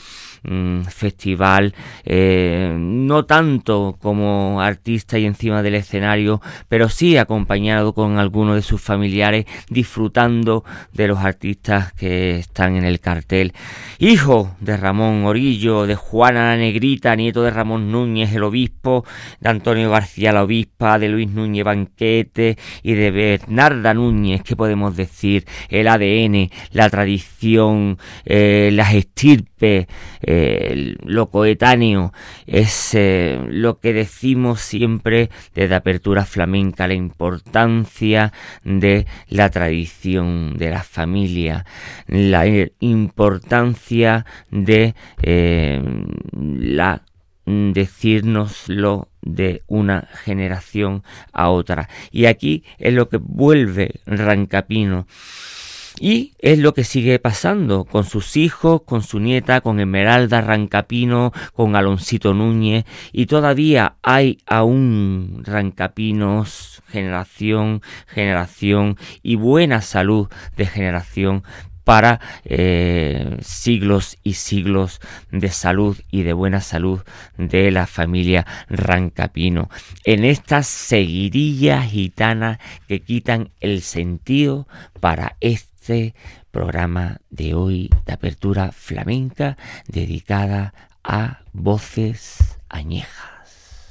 Mm, 0.44 0.84
festival, 0.84 1.74
eh, 2.06 2.74
no 2.80 3.26
tanto 3.26 3.98
como 4.02 4.62
artista 4.62 5.20
y 5.20 5.26
encima 5.26 5.62
del 5.62 5.76
escenario, 5.76 6.42
pero 6.70 6.88
sí 6.88 7.18
acompañado 7.18 7.94
con 7.94 8.18
algunos 8.18 8.56
de 8.56 8.62
sus 8.62 8.82
familiares, 8.82 9.46
disfrutando 9.70 10.64
de 10.94 11.10
los 11.10 11.20
artistas 11.20 11.92
que 11.94 12.38
están 12.38 12.78
en 12.78 12.86
el 12.86 13.02
cartel. 13.02 13.54
Hijo 13.98 14.56
de 14.62 14.78
Ramón 14.78 15.26
Orillo, 15.26 15.86
de 15.86 15.96
Juana 15.96 16.52
la 16.52 16.58
Negrita, 16.58 17.18
nieto 17.18 17.44
de 17.44 17.52
Ramón 17.52 17.92
Núñez, 17.92 18.34
el 18.34 18.44
obispo, 18.44 19.04
de 19.42 19.50
Antonio 19.50 19.90
García 19.90 20.32
la 20.32 20.44
obispa, 20.44 21.00
de 21.00 21.10
Luis 21.10 21.30
Núñez 21.30 21.66
Banquete 21.66 22.58
y 22.82 22.94
de 22.94 23.12
Bernarda 23.12 23.94
Núñez, 23.94 24.42
¿qué 24.44 24.56
podemos 24.56 24.96
decir? 24.96 25.46
El 25.68 25.90
ADN, 25.90 26.50
la 26.72 26.90
tradición, 26.90 27.98
eh, 28.26 28.70
las 28.72 28.94
estirpes, 28.94 29.49
lo 31.04 31.30
coetáneo 31.30 32.14
es 32.48 32.94
eh, 32.94 33.40
lo 33.50 33.80
que 33.80 33.94
decimos 33.94 34.62
siempre 34.62 35.30
desde 35.54 35.76
Apertura 35.76 36.26
Flamenca, 36.26 36.88
la 36.88 36.94
importancia 36.94 38.34
de 38.64 39.06
la 39.28 39.50
tradición 39.50 40.58
de 40.58 40.70
la 40.70 40.84
familia, 40.84 41.66
la 42.08 42.46
importancia 42.80 44.26
de 44.50 44.96
eh, 45.22 45.82
la 46.32 47.04
decírnoslo 47.50 49.10
de 49.22 49.64
una 49.68 50.08
generación 50.24 51.04
a 51.34 51.50
otra. 51.50 51.90
Y 52.12 52.26
aquí 52.26 52.64
es 52.78 52.94
lo 52.94 53.10
que 53.10 53.18
vuelve 53.18 54.02
Rancapino 54.06 55.08
y 56.00 56.34
es 56.40 56.60
lo 56.60 56.74
que 56.74 56.84
sigue 56.84 57.20
pasando 57.20 57.86
con 57.86 58.04
sus 58.04 58.38
hijos, 58.38 58.82
con 58.84 59.02
su 59.02 59.20
nieta, 59.20 59.62
con 59.62 59.80
Esmeralda 59.80 60.42
Rancapino, 60.42 61.32
con 61.54 61.76
Aloncito 61.76 62.34
Núñez 62.34 62.86
y 63.12 63.26
todavía 63.26 63.96
hay 64.02 64.40
aún 64.46 65.42
Rancapinos, 65.46 66.82
generación, 66.88 67.82
generación 68.08 68.98
y 69.24 69.36
buena 69.36 69.82
salud 69.82 70.28
de 70.56 70.66
generación 70.66 71.44
para 71.90 72.20
eh, 72.46 73.38
siglos 73.42 74.20
y 74.22 74.34
siglos 74.34 75.02
de 75.32 75.50
salud 75.50 75.98
y 76.12 76.22
de 76.22 76.34
buena 76.34 76.62
salud 76.62 77.02
de 77.36 77.72
la 77.72 77.88
familia 77.88 78.46
Rancapino. 78.70 79.70
En 80.04 80.24
estas 80.24 80.68
seguidillas 80.68 81.90
gitanas 81.90 82.60
que 82.88 83.02
quitan 83.02 83.50
el 83.60 83.82
sentido 83.82 84.68
para 85.00 85.36
este 85.40 85.69
este 85.90 86.14
programa 86.52 87.18
de 87.32 87.56
hoy 87.56 87.90
de 88.06 88.14
apertura 88.14 88.72
flamenca 88.72 89.58
dedicada 89.88 90.76
a 91.04 91.40
voces 91.52 92.60
añejas. 92.70 93.88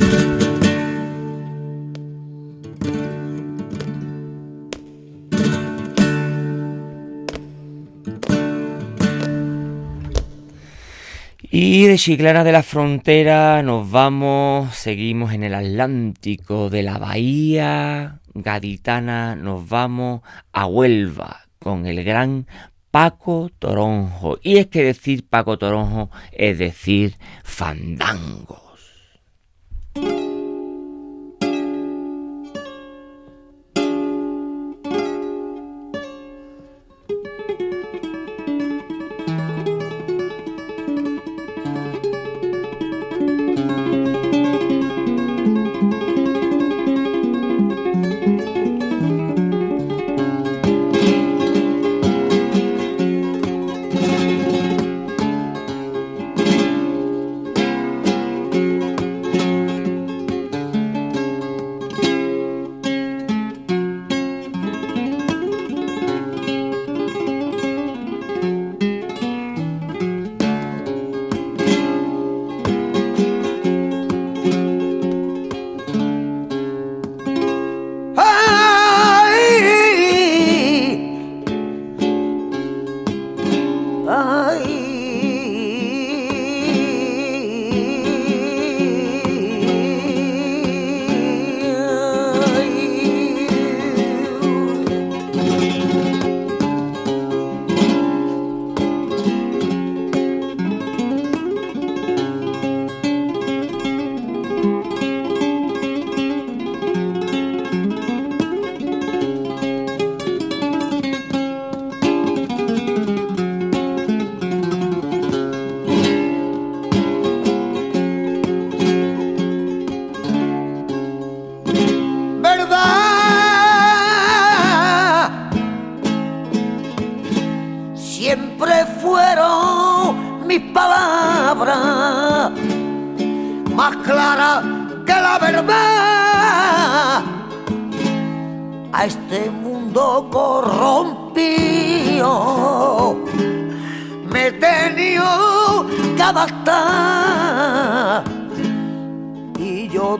Y 11.50 11.87
de 11.87 11.98
Chiclana 11.98 12.44
de 12.44 12.52
la 12.52 12.62
Frontera 12.62 13.61
nos 13.64 13.90
vamos, 13.90 14.72
seguimos 14.76 15.32
en 15.32 15.42
el 15.42 15.54
Atlántico 15.54 16.70
de 16.70 16.84
la 16.84 16.98
Bahía 16.98 18.20
Gaditana, 18.34 19.34
nos 19.34 19.68
vamos 19.68 20.20
a 20.52 20.66
Huelva 20.66 21.47
con 21.58 21.86
el 21.86 22.04
gran 22.04 22.46
Paco 22.90 23.50
Toronjo. 23.58 24.38
Y 24.42 24.58
es 24.58 24.66
que 24.68 24.82
decir 24.82 25.26
Paco 25.28 25.58
Toronjo 25.58 26.10
es 26.32 26.58
decir 26.58 27.16
fandango. 27.44 28.67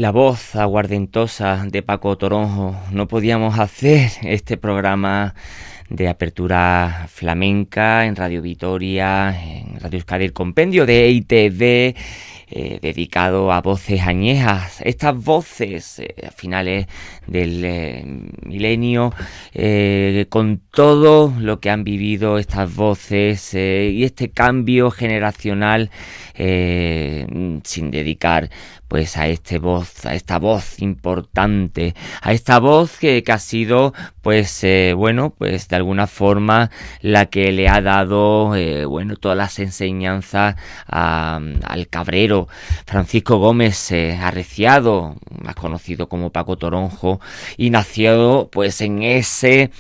la 0.10 0.13
voz 0.13 0.56
aguardentosa 0.56 1.67
de 1.69 1.84
Paco 1.84 2.17
Toronjo. 2.17 2.76
No 2.91 3.08
podíamos 3.08 3.60
hacer 3.60 4.10
este 4.24 4.58
programa 4.58 5.36
de 5.88 6.08
apertura 6.08 7.06
flamenca 7.10 8.08
en 8.08 8.15
Radio 8.15 8.41
Vitoria, 8.41 9.39
en 9.39 9.80
Radio 9.80 9.98
Euskadi, 9.98 10.30
compendio 10.30 10.88
de 10.88 11.12
ITV, 11.12 11.95
eh, 12.52 12.80
dedicado 12.82 13.52
a 13.52 13.62
voces 13.62 14.02
añejas. 14.02 14.82
Estas 14.84 15.15
voces 15.15 16.00
eh, 16.00 16.15
a 16.28 16.32
finales 16.32 16.88
del 17.28 17.63
eh, 17.63 18.04
milenio, 18.48 19.13
con 20.30 20.60
todo 20.72 21.32
lo 21.39 21.60
que 21.60 21.69
han 21.69 21.84
vivido 21.84 22.39
estas 22.39 22.74
voces 22.74 23.54
y 23.54 24.04
este 24.04 24.32
cambio 24.32 24.89
generacional 24.89 25.91
sin 26.36 27.91
dedicar 27.91 28.50
pues 28.89 29.15
a 29.17 29.28
este 29.28 29.60
voz, 29.60 30.06
a 30.06 30.15
esta 30.15 30.39
voz 30.39 30.82
importante, 30.82 31.95
a 32.21 32.34
esta 32.34 32.60
voz 32.60 32.97
que, 32.97 33.23
que 33.23 33.32
ha 33.32 33.39
sido 33.39 33.93
pues 34.21 34.63
eh, 34.63 34.93
bueno, 34.95 35.34
pues 35.38 35.67
de 35.67 35.75
alguna 35.75 36.08
forma 36.08 36.71
la 37.01 37.27
que 37.27 37.51
le 37.51 37.69
ha 37.69 37.82
dado 37.82 38.55
eh, 38.55 38.86
bueno 38.86 39.15
todas 39.15 39.38
las 39.38 39.60
enseñanzas 39.60 40.55
al 40.88 41.88
cabrero 41.89 42.47
Francisco 42.86 43.38
Gómez 43.38 43.91
eh, 43.91 44.17
Arreciado, 44.21 45.15
más 45.43 45.55
conocido 45.55 46.10
como 46.10 46.32
Paco 46.32 46.58
Toronjo, 46.58 47.19
y 47.58 47.69
nació 47.69 48.49
pues 48.51 48.82
en 48.82 49.03
ese 49.03 49.71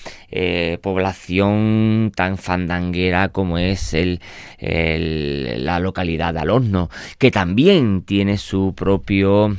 población 0.83 2.11
tan 2.15 2.37
fandanguera 2.37 3.29
como 3.29 3.57
es 3.57 3.95
el, 3.95 4.21
la 4.59 5.79
localidad 5.79 6.35
de 6.35 6.39
Alorno, 6.39 6.89
que 7.17 7.31
también 7.31 8.03
tiene 8.03 8.37
su 8.37 8.75
propio 8.75 9.57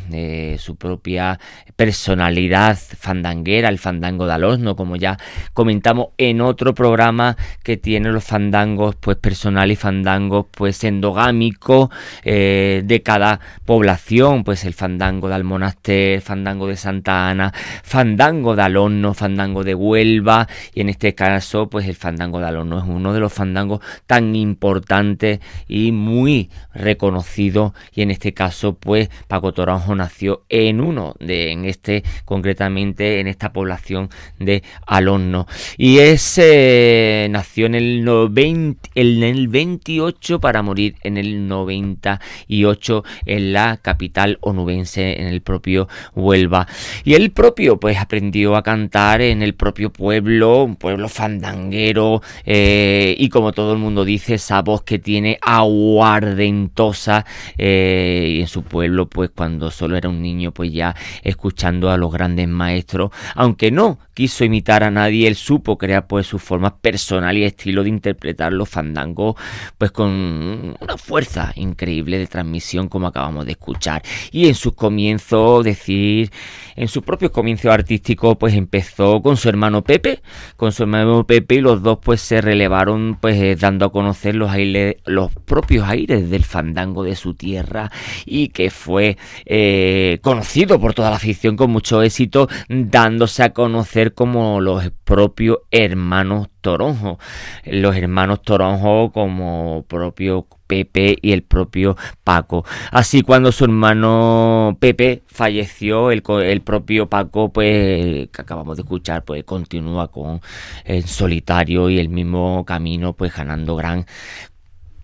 su 0.59 0.77
propia 0.77 1.41
personalidad 1.75 2.77
fandanguera, 2.77 3.69
el 3.69 3.79
fandango 3.79 4.27
de 4.27 4.35
Alorno, 4.35 4.77
como 4.81 4.97
ya 4.97 5.19
comentamos 5.53 6.07
en 6.17 6.41
otro 6.41 6.75
programa 6.75 7.37
que 7.63 7.77
tiene 7.77 8.11
los 8.11 8.25
fandangos 8.25 8.97
pues 8.97 9.19
personal 9.19 9.71
y 9.71 9.77
fandangos 9.77 10.47
pues 10.51 10.83
endogámicos 10.85 11.91
eh, 12.25 12.81
de 12.83 13.03
cada 13.03 13.41
población, 13.67 14.43
pues 14.43 14.65
el 14.65 14.73
fandango 14.73 15.29
de 15.29 15.35
Almonaster, 15.35 16.23
fandango 16.23 16.67
de 16.67 16.77
Santa 16.77 17.29
Ana, 17.29 17.53
fandango 17.83 18.57
de 18.57 18.63
Alonno, 18.63 19.13
fandango 19.13 19.65
de 19.65 19.75
Huelva 19.75 20.49
y 20.73 20.81
en 20.81 20.89
este 20.89 21.15
caso 21.15 21.69
pues 21.69 21.87
el 21.87 21.95
fandango 21.95 22.41
de 22.41 22.47
Alonno 22.47 22.79
es 22.79 22.85
uno 22.87 23.13
de 23.13 23.21
los 23.21 23.35
fandangos 23.35 23.81
tan 24.07 24.35
importantes 24.35 25.41
y 25.69 25.93
muy 25.93 26.49
reconocido. 26.73 27.75
Y 27.93 28.01
en 28.01 28.11
este 28.11 28.33
caso 28.33 28.73
pues 28.73 29.11
Paco 29.29 29.53
Toranjo 29.53 29.95
nació 29.95 30.45
en 30.49 30.81
uno 30.81 31.17
de 31.21 31.53
en 31.53 31.67
este 31.67 32.03
concretamente 32.25 33.21
en 33.21 33.27
esta 33.27 33.53
población 33.53 34.09
de 34.39 34.60
Alonno. 34.87 35.47
Y 35.77 35.99
ese 35.99 37.29
nació 37.31 37.67
en 37.67 37.75
el, 37.75 38.05
90, 38.05 38.91
en 38.95 39.23
el 39.23 39.49
28 39.49 40.41
para 40.41 40.63
morir 40.63 40.97
en 41.03 41.17
el 41.17 41.49
98 41.49 43.05
en 43.27 43.53
la 43.53 43.77
capital 43.77 44.39
onubense, 44.41 45.21
en 45.21 45.27
el 45.27 45.41
propio 45.43 45.89
Huelva. 46.15 46.67
Y 47.05 47.15
él 47.15 47.31
propio 47.31 47.79
pues 47.79 47.99
aprendió 47.99 48.57
a 48.57 48.63
cantar 48.63 49.21
en 49.21 49.43
el 49.43 49.55
propio 49.55 49.93
pueblo, 49.93 50.65
un 50.65 50.77
pueblo 50.77 51.09
fandanguero 51.09 52.23
eh, 52.45 53.15
y 53.19 53.29
como 53.29 53.53
todo 53.53 53.73
el 53.73 53.79
mundo 53.79 54.05
dice, 54.05 54.35
esa 54.35 54.63
voz 54.63 54.83
que 54.83 54.99
tiene 54.99 55.39
aguardentosa 55.43 57.25
eh, 57.59 58.35
y 58.37 58.41
en 58.41 58.47
su 58.47 58.63
pueblo 58.63 59.09
pues 59.09 59.31
cuando 59.35 59.71
solo 59.71 59.97
era 59.97 60.09
un 60.09 60.23
niño 60.23 60.53
pues 60.53 60.73
ya 60.73 60.95
escuchando 61.23 61.91
a 61.91 61.97
los 61.97 62.13
grandes 62.13 62.49
maestros, 62.49 63.11
aunque 63.35 63.71
no 63.71 63.99
quiso 64.21 64.45
imitar 64.45 64.85
a 64.85 64.91
nadie, 64.91 65.27
él 65.27 65.35
supo 65.35 65.79
crear 65.79 66.07
pues 66.07 66.27
su 66.27 66.39
forma 66.39 66.77
personal 66.77 67.39
y 67.39 67.45
estilo 67.45 67.83
de 67.83 67.89
interpretar 67.89 68.53
los 68.53 68.69
fandangos 68.69 69.35
pues 69.79 69.93
con 69.93 70.77
una 70.79 70.99
fuerza 70.99 71.53
increíble 71.57 72.19
de 72.19 72.27
transmisión 72.27 72.89
como 72.89 73.07
acabamos 73.07 73.47
de 73.47 73.53
escuchar. 73.53 74.03
Y 74.31 74.49
en 74.49 74.55
sus 74.55 74.75
comienzos, 74.75 75.65
decir, 75.65 76.31
en 76.77 76.89
sus 76.89 77.03
propios 77.03 77.31
comienzos 77.31 77.73
artísticos 77.73 78.37
pues 78.39 78.53
empezó 78.53 79.23
con 79.23 79.39
su 79.39 79.49
hermano 79.49 79.83
Pepe, 79.83 80.21
con 80.59 80.71
su 80.73 80.83
hermano 80.83 81.27
Pepe 81.27 81.55
y 81.55 81.61
los 81.63 81.83
dos 81.83 81.99
pues 82.03 82.21
se 82.21 82.43
relevaron 82.43 83.17
pues 83.19 83.41
eh, 83.41 83.57
dando 83.57 83.87
a 83.87 83.91
conocer 83.91 84.35
los 84.35 84.51
aires, 84.51 84.97
los 85.07 85.33
propios 85.47 85.89
aires 85.89 86.29
del 86.29 86.45
fandango 86.45 87.05
de 87.05 87.17
su 87.17 87.33
tierra 87.33 87.91
y 88.27 88.49
que 88.49 88.69
fue 88.69 89.17
eh, 89.47 90.19
conocido 90.21 90.79
por 90.79 90.93
toda 90.93 91.09
la 91.09 91.17
afición 91.17 91.57
con 91.57 91.71
mucho 91.71 92.03
éxito 92.03 92.49
dándose 92.69 93.45
a 93.45 93.55
conocer 93.55 94.10
como 94.13 94.61
los 94.61 94.91
propios 95.05 95.59
hermanos 95.71 96.49
Toronjo. 96.61 97.19
Los 97.65 97.97
hermanos 97.97 98.43
Toronjo 98.43 99.11
como 99.13 99.85
propio 99.89 100.47
Pepe 100.67 101.17
y 101.21 101.33
el 101.33 101.43
propio 101.43 101.97
Paco. 102.23 102.65
Así 102.93 103.23
cuando 103.23 103.51
su 103.51 103.65
hermano 103.65 104.77
Pepe 104.79 105.23
falleció, 105.27 106.13
el, 106.13 106.23
el 106.45 106.61
propio 106.61 107.09
Paco, 107.09 107.53
pues 107.53 108.29
que 108.29 108.43
acabamos 108.43 108.77
de 108.77 108.83
escuchar, 108.85 109.25
pues 109.25 109.43
continúa 109.43 110.09
con 110.09 110.41
el 110.85 111.05
solitario 111.07 111.91
y 111.91 111.99
el 111.99 112.09
mismo 112.09 112.65
camino, 112.65 113.15
pues 113.15 113.35
ganando 113.35 113.75
gran 113.75 114.07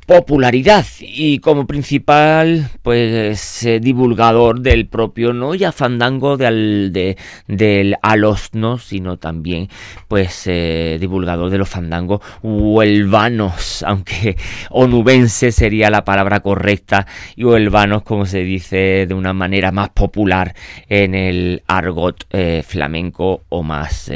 popularidad 0.06 0.86
y 1.00 1.40
como 1.40 1.66
principal 1.66 2.70
pues 2.82 3.64
eh, 3.64 3.80
divulgador 3.80 4.60
del 4.60 4.86
propio 4.86 5.32
no 5.32 5.54
ya 5.56 5.72
fandango 5.72 6.36
del 6.36 6.90
de, 6.92 7.16
del 7.48 7.96
alosno 8.02 8.78
sino 8.78 9.18
también 9.18 9.68
pues 10.06 10.44
eh, 10.46 10.96
divulgador 11.00 11.50
de 11.50 11.58
los 11.58 11.68
fandangos 11.68 12.20
huelvanos 12.42 13.82
aunque 13.82 14.36
onubense 14.70 15.50
sería 15.50 15.90
la 15.90 16.04
palabra 16.04 16.38
correcta 16.38 17.06
y 17.34 17.44
huelvanos 17.44 18.02
como 18.02 18.26
se 18.26 18.40
dice 18.40 19.06
de 19.08 19.14
una 19.14 19.32
manera 19.32 19.72
más 19.72 19.88
popular 19.88 20.54
en 20.88 21.16
el 21.16 21.64
argot 21.66 22.26
eh, 22.30 22.62
flamenco 22.64 23.42
o 23.48 23.64
más 23.64 24.08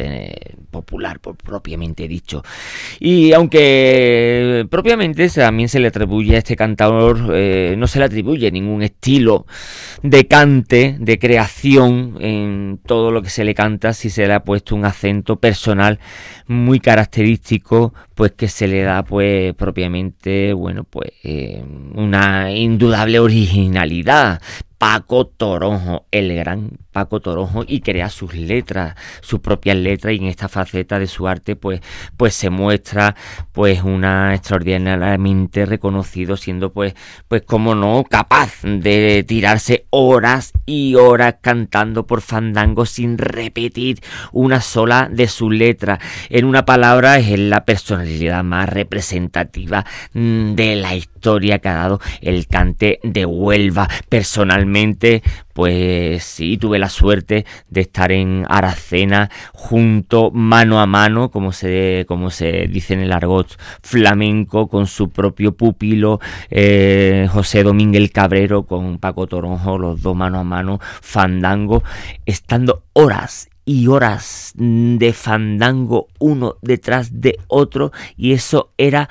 popular 0.70 1.18
por 1.20 1.36
propiamente 1.36 2.08
dicho. 2.08 2.42
Y 2.98 3.32
aunque 3.32 4.66
propiamente 4.70 5.28
también 5.28 5.68
se 5.68 5.79
le 5.80 5.88
atribuye 5.88 6.36
a 6.36 6.38
este 6.38 6.56
cantador, 6.56 7.32
eh, 7.34 7.74
no 7.76 7.86
se 7.86 7.98
le 7.98 8.04
atribuye 8.04 8.50
ningún 8.50 8.82
estilo 8.82 9.46
de 10.02 10.26
cante, 10.26 10.96
de 10.98 11.18
creación 11.18 12.16
en 12.20 12.80
todo 12.84 13.10
lo 13.10 13.22
que 13.22 13.30
se 13.30 13.44
le 13.44 13.54
canta, 13.54 13.92
si 13.92 14.10
se 14.10 14.26
le 14.26 14.34
ha 14.34 14.44
puesto 14.44 14.74
un 14.74 14.84
acento 14.84 15.36
personal 15.36 15.98
muy 16.46 16.80
característico, 16.80 17.94
pues 18.14 18.32
que 18.32 18.48
se 18.48 18.68
le 18.68 18.82
da 18.82 19.02
pues 19.04 19.54
propiamente, 19.54 20.52
bueno, 20.52 20.84
pues 20.84 21.10
eh, 21.24 21.64
una 21.94 22.52
indudable 22.52 23.18
originalidad, 23.18 24.40
Paco 24.78 25.26
Toronjo, 25.26 26.06
el 26.10 26.34
gran 26.34 26.70
Paco 26.92 27.20
Toronjo, 27.20 27.64
y 27.66 27.80
crea 27.80 28.08
sus 28.08 28.34
letras, 28.34 28.96
sus 29.20 29.40
propias 29.40 29.76
letras, 29.76 30.14
y 30.14 30.16
en 30.16 30.24
esta 30.24 30.48
faceta 30.48 30.98
de 30.98 31.06
su 31.06 31.28
arte, 31.28 31.56
pues, 31.56 31.80
pues 32.16 32.34
se 32.34 32.50
muestra, 32.50 33.14
pues, 33.52 33.82
una 33.82 34.34
extraordinariamente 34.34 35.66
reconocido, 35.66 36.36
siendo, 36.36 36.72
pues, 36.72 36.94
pues, 37.28 37.42
como 37.42 37.74
no, 37.74 38.04
capaz 38.08 38.62
de 38.62 39.24
tirarse 39.26 39.86
horas 39.90 40.52
y 40.66 40.94
horas 40.94 41.36
cantando 41.40 42.06
por 42.06 42.20
fandango 42.20 42.86
sin 42.86 43.18
repetir 43.18 44.00
una 44.32 44.60
sola 44.60 45.08
de 45.10 45.28
sus 45.28 45.52
letras. 45.52 45.98
En 46.28 46.44
una 46.44 46.64
palabra, 46.64 47.18
es 47.18 47.38
la 47.38 47.64
personalidad 47.64 48.42
más 48.44 48.68
representativa 48.68 49.84
mm, 50.12 50.54
de 50.54 50.76
la 50.76 50.94
historia 50.94 51.58
que 51.58 51.68
ha 51.68 51.74
dado 51.74 52.00
el 52.20 52.46
cante 52.46 52.98
de 53.02 53.26
Huelva. 53.26 53.88
Personalmente, 54.08 55.22
pues 55.60 56.24
sí, 56.24 56.56
tuve 56.56 56.78
la 56.78 56.88
suerte 56.88 57.44
de 57.68 57.82
estar 57.82 58.12
en 58.12 58.46
Aracena 58.48 59.28
junto, 59.52 60.30
mano 60.30 60.80
a 60.80 60.86
mano, 60.86 61.30
como 61.30 61.52
se, 61.52 62.06
como 62.08 62.30
se 62.30 62.66
dice 62.66 62.94
en 62.94 63.00
el 63.00 63.12
argot 63.12 63.60
flamenco, 63.82 64.68
con 64.68 64.86
su 64.86 65.10
propio 65.10 65.54
pupilo, 65.54 66.18
eh, 66.48 67.28
José 67.30 67.62
Domínguez 67.62 68.10
Cabrero, 68.10 68.62
con 68.62 68.96
Paco 68.96 69.26
Toronjo, 69.26 69.76
los 69.76 70.00
dos 70.00 70.16
mano 70.16 70.38
a 70.38 70.44
mano, 70.44 70.80
fandango, 71.02 71.84
estando 72.24 72.84
horas 72.94 73.50
y 73.66 73.86
horas 73.88 74.54
de 74.56 75.12
fandango 75.12 76.08
uno 76.18 76.56
detrás 76.62 77.20
de 77.20 77.38
otro 77.48 77.92
y 78.16 78.32
eso 78.32 78.70
era 78.78 79.10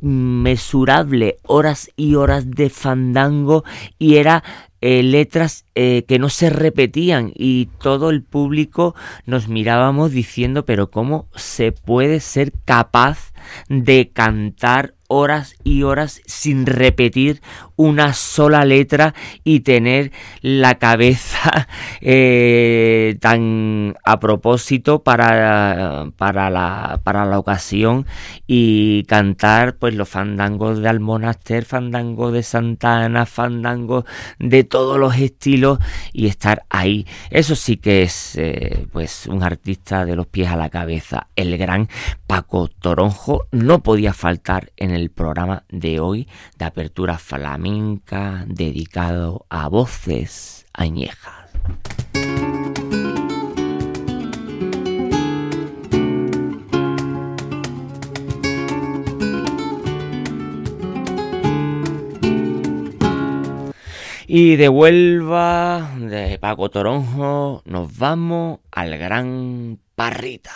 inmesurable 0.00 1.36
horas 1.44 1.90
y 1.96 2.16
horas 2.16 2.50
de 2.50 2.68
fandango 2.68 3.64
y 3.98 4.16
era 4.16 4.42
eh, 4.80 5.02
letras 5.02 5.64
eh, 5.74 6.04
que 6.06 6.18
no 6.18 6.28
se 6.28 6.50
repetían 6.50 7.32
y 7.34 7.66
todo 7.80 8.10
el 8.10 8.22
público 8.22 8.94
nos 9.26 9.48
mirábamos 9.48 10.12
diciendo 10.12 10.64
pero 10.64 10.90
cómo 10.90 11.28
se 11.34 11.72
puede 11.72 12.20
ser 12.20 12.52
capaz 12.64 13.32
de 13.68 14.10
cantar 14.12 14.94
horas 15.08 15.56
y 15.64 15.82
horas 15.82 16.22
sin 16.26 16.66
repetir 16.66 17.42
una 17.76 18.12
sola 18.12 18.64
letra 18.64 19.14
y 19.44 19.60
tener 19.60 20.10
la 20.42 20.76
cabeza 20.76 21.68
eh, 22.00 23.16
tan 23.20 23.96
a 24.04 24.20
propósito 24.20 25.02
para, 25.02 26.10
para, 26.16 26.50
la, 26.50 27.00
para 27.04 27.24
la 27.24 27.38
ocasión 27.38 28.04
y 28.46 29.04
cantar 29.04 29.76
pues 29.76 29.94
los 29.94 30.08
fandangos 30.08 30.80
de 30.80 30.88
Almonaster, 30.88 31.64
fandangos 31.64 32.32
de 32.32 32.42
Santana, 32.42 33.26
fandangos 33.26 34.04
de 34.38 34.64
todos 34.64 34.98
los 34.98 35.16
estilos 35.16 35.78
y 36.12 36.26
estar 36.26 36.64
ahí. 36.68 37.06
Eso 37.30 37.54
sí 37.54 37.76
que 37.76 38.02
es 38.02 38.36
eh, 38.36 38.86
pues 38.92 39.26
un 39.26 39.42
artista 39.44 40.04
de 40.04 40.16
los 40.16 40.26
pies 40.26 40.48
a 40.48 40.56
la 40.56 40.68
cabeza. 40.68 41.28
El 41.36 41.56
gran 41.56 41.88
Paco 42.26 42.68
Toronjo 42.68 43.46
no 43.52 43.82
podía 43.84 44.12
faltar 44.12 44.72
en 44.76 44.90
el 44.90 44.97
el 44.98 45.10
programa 45.10 45.64
de 45.68 46.00
hoy 46.00 46.28
de 46.58 46.64
apertura 46.64 47.18
flamenca 47.18 48.44
dedicado 48.46 49.46
a 49.48 49.68
voces 49.68 50.66
añejas. 50.72 51.34
Y 64.30 64.56
de 64.56 64.68
Huelva, 64.68 65.90
de 65.98 66.38
Paco 66.38 66.68
Toronjo, 66.68 67.62
nos 67.64 67.96
vamos 67.96 68.60
al 68.70 68.98
Gran 68.98 69.78
Parrita. 69.94 70.52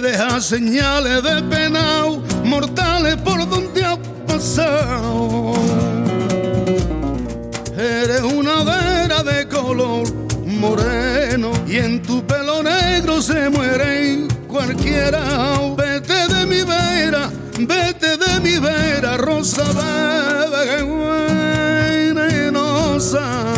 Deja 0.00 0.40
señales 0.40 1.22
de 1.22 1.42
penao 1.42 2.22
mortales 2.44 3.16
por 3.16 3.48
donde 3.48 3.84
ha 3.84 3.96
pasado. 4.26 5.52
Eres 7.76 8.22
una 8.22 8.64
vera 8.64 9.22
de 9.22 9.48
color 9.48 10.06
moreno 10.44 11.52
y 11.66 11.76
en 11.76 12.02
tu 12.02 12.24
pelo 12.26 12.62
negro 12.62 13.20
se 13.22 13.48
muere 13.50 14.26
cualquiera. 14.48 15.22
Vete 15.76 16.28
de 16.34 16.46
mi 16.46 16.62
vera, 16.62 17.30
vete 17.58 18.16
de 18.16 18.40
mi 18.40 18.58
vera, 18.58 19.16
rosa 19.16 19.64
venenosa. 22.14 23.57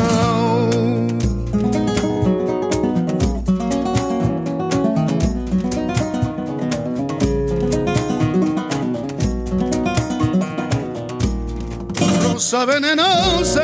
Rosa 12.51 12.67
venenosa 12.67 13.63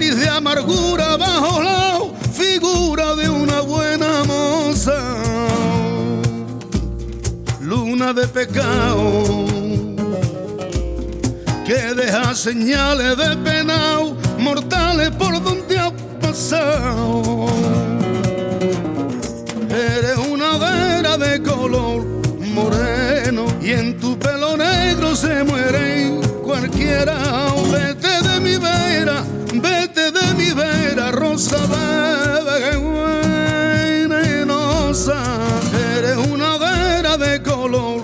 de 0.00 0.28
amargura 0.28 1.16
bajo 1.16 1.62
la 1.62 2.00
figura 2.32 3.14
de 3.14 3.28
una 3.28 3.60
buena 3.60 4.24
moza. 4.24 4.98
Luna 7.60 8.12
de 8.12 8.26
pecado 8.26 9.46
que 11.64 11.94
deja 11.94 12.34
señales 12.34 13.16
de 13.16 13.36
penao 13.36 14.16
mortales 14.40 15.10
por 15.10 15.40
donde 15.40 15.78
ha 15.78 15.92
pasado. 16.20 17.46
Eres 19.70 20.18
una 20.18 20.58
vera 20.58 21.16
de 21.16 21.40
color 21.44 22.04
moreno 22.40 23.46
y 23.62 23.70
en 23.70 24.00
tu 24.00 24.18
pelo 24.18 24.31
se 25.16 25.44
muere 25.44 26.20
cualquiera. 26.44 27.16
Vete 27.70 28.28
de 28.28 28.40
mi 28.40 28.56
vera 28.56 29.24
Vete 29.54 30.10
de 30.10 30.34
mi 30.34 30.50
vera, 30.52 31.10
rosa 31.12 31.58
venenosa. 34.08 35.22
Eres 35.94 36.16
una 36.16 36.56
vera 36.56 37.18
de 37.18 37.42
color 37.42 38.02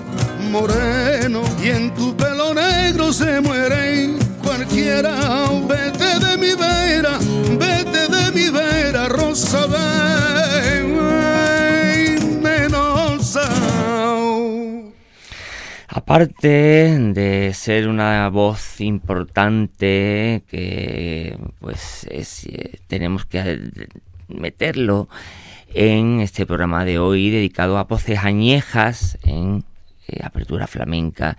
moreno 0.51 1.41
y 1.63 1.69
en 1.69 1.93
tu 1.95 2.15
pelo 2.15 2.53
negro 2.53 3.11
se 3.11 3.41
muere 3.41 4.11
cualquiera. 4.43 5.15
Vete 5.67 6.19
de 6.19 6.37
mi 6.37 6.53
vera, 6.53 7.17
vete 7.57 8.07
de 8.07 8.31
mi 8.31 8.49
vera, 8.51 9.07
rosa 9.09 9.65
Aparte 16.09 16.97
de 17.13 17.53
ser 17.53 17.87
una 17.87 18.27
voz 18.29 18.81
importante 18.81 20.41
que 20.47 21.37
pues 21.59 22.07
eh, 22.09 22.79
tenemos 22.87 23.27
que 23.27 23.69
meterlo 24.27 25.07
en 25.71 26.19
este 26.21 26.47
programa 26.47 26.83
de 26.83 26.97
hoy 26.97 27.29
dedicado 27.29 27.77
a 27.77 27.83
voces 27.83 28.17
añejas 28.23 29.19
en 29.21 29.63
eh, 30.11 30.21
apertura 30.23 30.65
flamenca 30.65 31.37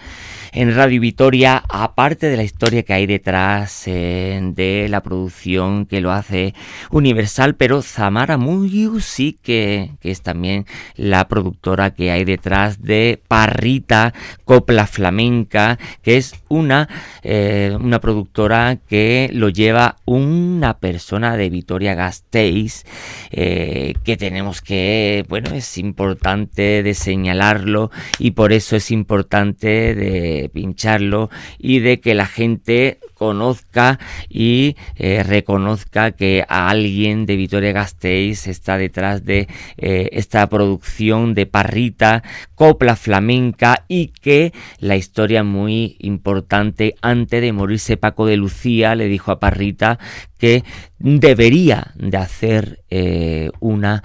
en 0.52 0.74
Radio 0.74 1.00
Vitoria, 1.00 1.64
aparte 1.68 2.28
de 2.28 2.36
la 2.36 2.44
historia 2.44 2.82
que 2.84 2.92
hay 2.92 3.06
detrás 3.06 3.82
eh, 3.86 4.40
de 4.42 4.86
la 4.88 5.02
producción 5.02 5.86
que 5.86 6.00
lo 6.00 6.12
hace 6.12 6.54
Universal, 6.90 7.56
pero 7.56 7.82
Zamara 7.82 8.36
Music, 8.36 9.38
que, 9.42 9.90
que 10.00 10.10
es 10.10 10.22
también 10.22 10.66
la 10.94 11.26
productora 11.26 11.94
que 11.94 12.10
hay 12.12 12.24
detrás 12.24 12.82
de 12.82 13.20
Parrita 13.26 14.14
Copla 14.44 14.86
Flamenca, 14.86 15.78
que 16.02 16.16
es 16.16 16.34
una, 16.48 16.88
eh, 17.22 17.76
una 17.80 18.00
productora 18.00 18.78
que 18.88 19.30
lo 19.32 19.48
lleva 19.48 19.96
una 20.04 20.78
persona 20.78 21.36
de 21.36 21.50
Vitoria 21.50 21.94
Gasteiz, 21.94 22.84
que 23.30 24.16
tenemos 24.18 24.60
que, 24.60 25.24
bueno, 25.28 25.54
es 25.54 25.78
importante 25.78 26.82
de 26.82 26.94
señalarlo 26.94 27.90
y 28.18 28.32
por 28.32 28.52
eso 28.52 28.59
es 28.76 28.90
importante 28.90 29.94
de 29.94 30.50
pincharlo 30.52 31.30
y 31.58 31.80
de 31.80 32.00
que 32.00 32.14
la 32.14 32.26
gente 32.26 32.98
conozca 33.20 33.98
y 34.30 34.76
eh, 34.96 35.22
reconozca 35.22 36.12
que 36.12 36.42
a 36.48 36.70
alguien 36.70 37.26
de 37.26 37.36
Vitoria 37.36 37.72
Gasteiz 37.72 38.46
está 38.46 38.78
detrás 38.78 39.26
de 39.26 39.46
eh, 39.76 40.08
esta 40.12 40.48
producción 40.48 41.34
de 41.34 41.44
Parrita, 41.44 42.22
copla 42.54 42.96
flamenca 42.96 43.84
y 43.88 44.06
que 44.06 44.54
la 44.78 44.96
historia 44.96 45.44
muy 45.44 45.96
importante 45.98 46.94
antes 47.02 47.42
de 47.42 47.52
morirse 47.52 47.98
Paco 47.98 48.24
de 48.24 48.38
Lucía 48.38 48.94
le 48.94 49.06
dijo 49.08 49.32
a 49.32 49.38
Parrita 49.38 49.98
que 50.38 50.64
debería 50.98 51.92
de 51.96 52.16
hacer 52.16 52.82
eh, 52.88 53.50
una, 53.60 54.02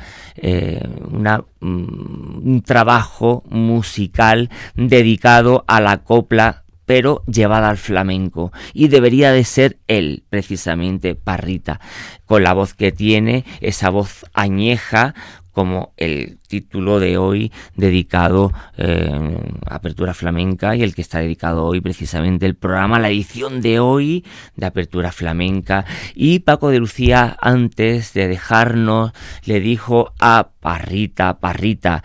una 1.09 1.45
mm, 1.61 2.47
un 2.47 2.61
trabajo 2.66 3.43
musical 3.49 4.49
dedicado 4.76 5.63
a 5.70 5.80
la 5.80 6.03
copla 6.03 6.64
pero 6.86 7.23
llevada 7.25 7.69
al 7.69 7.77
flamenco. 7.77 8.51
Y 8.73 8.88
debería 8.88 9.31
de 9.31 9.43
ser 9.43 9.77
él, 9.88 10.23
precisamente, 10.29 11.15
Parrita, 11.15 11.79
con 12.25 12.43
la 12.43 12.53
voz 12.53 12.73
que 12.73 12.91
tiene, 12.91 13.45
esa 13.61 13.89
voz 13.89 14.25
añeja, 14.33 15.13
como 15.55 15.93
el 15.95 16.38
título 16.49 16.99
de 16.99 17.17
hoy 17.17 17.51
dedicado 17.77 18.51
eh, 18.77 19.09
a 19.65 19.75
Apertura 19.75 20.13
Flamenca 20.13 20.75
y 20.75 20.83
el 20.83 20.93
que 20.93 21.01
está 21.01 21.19
dedicado 21.19 21.63
hoy 21.63 21.79
precisamente 21.79 22.45
el 22.45 22.55
programa, 22.55 22.99
la 22.99 23.09
edición 23.09 23.61
de 23.61 23.79
hoy 23.79 24.25
de 24.57 24.65
Apertura 24.65 25.13
Flamenca. 25.13 25.86
Y 26.13 26.39
Paco 26.39 26.69
de 26.69 26.79
Lucía, 26.79 27.38
antes 27.39 28.13
de 28.13 28.27
dejarnos, 28.27 29.13
le 29.45 29.61
dijo 29.61 30.13
a 30.19 30.49
Parrita, 30.59 31.39
Parrita, 31.39 32.03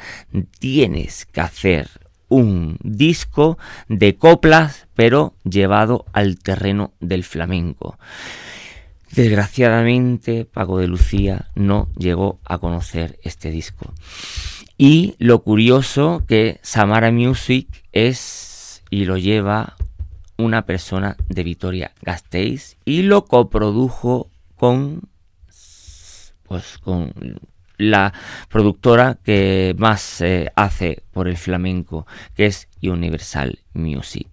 tienes 0.61 1.27
que 1.27 1.41
hacer 1.41 1.89
un 2.31 2.79
disco 2.83 3.59
de 3.89 4.17
coplas, 4.17 4.87
pero 4.95 5.35
llevado 5.45 6.07
al 6.15 6.39
terreno 6.39 6.95
del 7.01 7.25
flamenco. 7.25 7.99
Desgraciadamente, 9.13 10.47
Paco 10.47 10.79
de 10.79 10.87
Lucía 10.87 11.51
no 11.55 11.89
llegó 11.99 12.39
a 12.45 12.59
conocer 12.59 13.19
este 13.23 13.51
disco. 13.51 13.93
Y 14.79 15.17
lo 15.19 15.43
curioso 15.43 16.23
que 16.27 16.59
Samara 16.63 17.13
Music 17.13 17.69
es 17.93 18.83
y 18.89 19.05
lo 19.05 19.19
lleva 19.19 19.77
una 20.39 20.65
persona 20.65 21.17
de 21.29 21.43
Vitoria 21.43 21.93
Gasteiz 22.03 22.77
y 22.85 23.03
lo 23.03 23.27
coprodujo 23.27 24.31
con 24.57 25.03
pues 26.45 26.79
con 26.79 27.13
la 27.81 28.13
productora 28.49 29.19
que 29.25 29.75
más 29.79 30.21
eh, 30.21 30.51
hace 30.55 31.03
por 31.13 31.29
el 31.29 31.37
flamenco, 31.37 32.07
que 32.35 32.47
es 32.47 32.69
Universal 32.83 33.59
Music. 33.73 34.29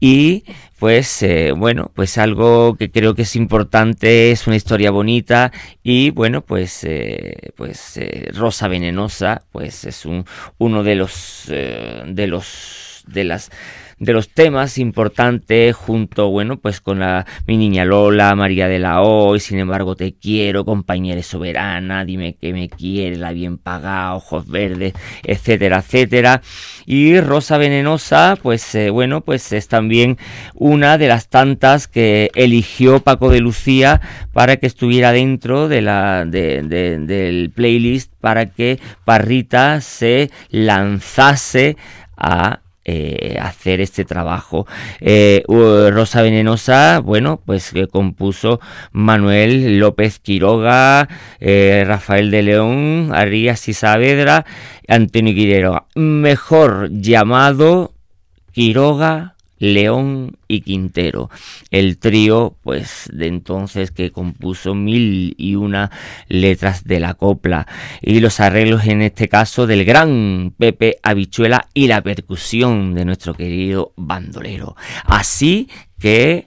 Y 0.00 0.44
pues 0.78 1.22
eh, 1.22 1.52
bueno, 1.52 1.90
pues 1.94 2.18
algo 2.18 2.76
que 2.76 2.90
creo 2.90 3.14
que 3.14 3.22
es 3.22 3.36
importante, 3.36 4.30
es 4.30 4.46
una 4.46 4.56
historia 4.56 4.90
bonita 4.90 5.52
y 5.82 6.10
bueno, 6.10 6.42
pues 6.42 6.84
eh, 6.84 7.52
pues 7.56 7.98
Rosa 8.34 8.68
Venenosa, 8.68 9.42
pues 9.52 9.84
es 9.84 10.06
un, 10.06 10.24
uno 10.58 10.82
de 10.82 10.94
los 10.94 11.44
de 11.48 12.26
los 12.26 13.04
de 13.06 13.24
las 13.24 13.50
de 13.98 14.12
los 14.12 14.28
temas 14.28 14.78
importantes 14.78 15.74
junto, 15.74 16.28
bueno, 16.30 16.58
pues 16.58 16.80
con 16.80 16.98
la 16.98 17.26
mi 17.46 17.56
niña 17.56 17.84
Lola, 17.84 18.34
María 18.34 18.68
de 18.68 18.78
la 18.78 19.02
O, 19.02 19.36
y 19.36 19.40
sin 19.40 19.58
embargo 19.58 19.96
te 19.96 20.14
quiero, 20.14 20.64
compañera 20.64 21.22
soberana, 21.22 22.04
dime 22.04 22.34
que 22.34 22.52
me 22.52 22.68
quiere, 22.68 23.16
la 23.16 23.32
bien 23.32 23.56
pagada, 23.56 24.14
ojos 24.14 24.48
verdes, 24.48 24.92
etcétera, 25.22 25.78
etcétera. 25.78 26.42
Y 26.84 27.18
Rosa 27.20 27.56
Venenosa, 27.58 28.38
pues 28.42 28.74
eh, 28.74 28.90
bueno, 28.90 29.22
pues 29.22 29.52
es 29.52 29.68
también 29.68 30.18
una 30.54 30.98
de 30.98 31.08
las 31.08 31.28
tantas 31.28 31.88
que 31.88 32.30
eligió 32.34 33.00
Paco 33.00 33.30
de 33.30 33.40
Lucía 33.40 34.00
para 34.32 34.56
que 34.56 34.66
estuviera 34.66 35.12
dentro 35.12 35.68
de 35.68 35.80
la 35.80 36.24
del 36.26 37.50
playlist 37.54 38.12
para 38.20 38.46
que 38.46 38.78
Parrita 39.04 39.80
se 39.80 40.30
lanzase 40.50 41.76
a 42.16 42.60
eh, 42.88 43.36
hacer 43.40 43.80
este 43.80 44.04
trabajo. 44.04 44.66
Eh, 45.00 45.42
Rosa 45.48 46.22
Venenosa, 46.22 47.00
bueno, 47.00 47.40
pues 47.44 47.72
que 47.72 47.88
compuso 47.88 48.60
Manuel 48.92 49.78
López 49.78 50.20
Quiroga, 50.20 51.08
eh, 51.40 51.84
Rafael 51.84 52.30
de 52.30 52.42
León, 52.42 53.10
Arias 53.12 53.68
y 53.68 53.74
Saavedra, 53.74 54.46
Antonio 54.86 55.34
Quiroga. 55.34 55.86
Mejor 55.96 56.88
llamado 56.92 57.92
Quiroga 58.52 59.35
León 59.58 60.38
y 60.48 60.60
Quintero, 60.60 61.30
el 61.70 61.98
trío 61.98 62.56
pues 62.62 63.10
de 63.12 63.26
entonces 63.26 63.90
que 63.90 64.12
compuso 64.12 64.74
mil 64.74 65.34
y 65.38 65.54
una 65.54 65.90
letras 66.28 66.84
de 66.84 67.00
la 67.00 67.14
copla 67.14 67.66
y 68.00 68.20
los 68.20 68.40
arreglos 68.40 68.84
en 68.84 69.02
este 69.02 69.28
caso 69.28 69.66
del 69.66 69.84
gran 69.84 70.54
Pepe 70.58 70.98
Habichuela 71.02 71.68
y 71.74 71.88
la 71.88 72.02
percusión 72.02 72.94
de 72.94 73.04
nuestro 73.04 73.34
querido 73.34 73.92
bandolero. 73.96 74.76
Así 75.04 75.68
que 75.98 76.46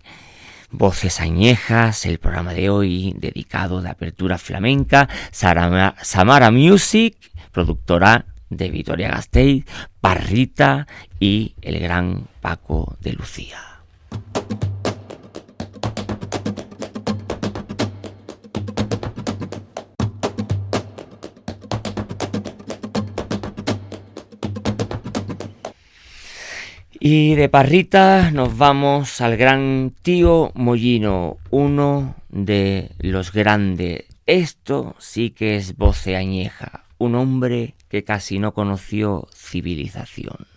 Voces 0.72 1.20
Añejas, 1.20 2.05
el 2.05 2.20
programa 2.20 2.53
de 2.53 2.70
hoy 2.70 3.16
dedicado 3.18 3.82
de 3.82 3.89
apertura 3.89 4.38
flamenca, 4.38 5.10
Samara 5.32 6.51
Music, 6.51 7.18
productora 7.51 8.28
de 8.49 8.69
Vitoria 8.69 9.09
Gasteiz, 9.09 9.65
Parrita 10.01 10.87
y 11.19 11.55
el 11.61 11.79
gran 11.79 12.27
Paco 12.41 12.97
de 13.01 13.13
Lucía. 13.13 13.69
Y 27.01 27.35
de 27.35 27.47
Parrita 27.47 28.29
nos 28.31 28.57
vamos 28.57 29.21
al 29.21 29.37
gran 29.37 29.93
tío 30.01 30.51
Mollino, 30.53 31.37
uno 31.49 32.15
de 32.27 32.91
los 32.99 33.31
grandes. 33.31 34.03
Esto 34.25 34.95
sí 34.99 35.29
que 35.29 35.55
es 35.55 35.77
voce 35.77 36.17
añeja, 36.17 36.83
un 36.97 37.15
hombre 37.15 37.73
que 37.89 38.03
casi 38.03 38.39
no 38.39 38.53
conoció 38.53 39.27
civilización. 39.33 40.47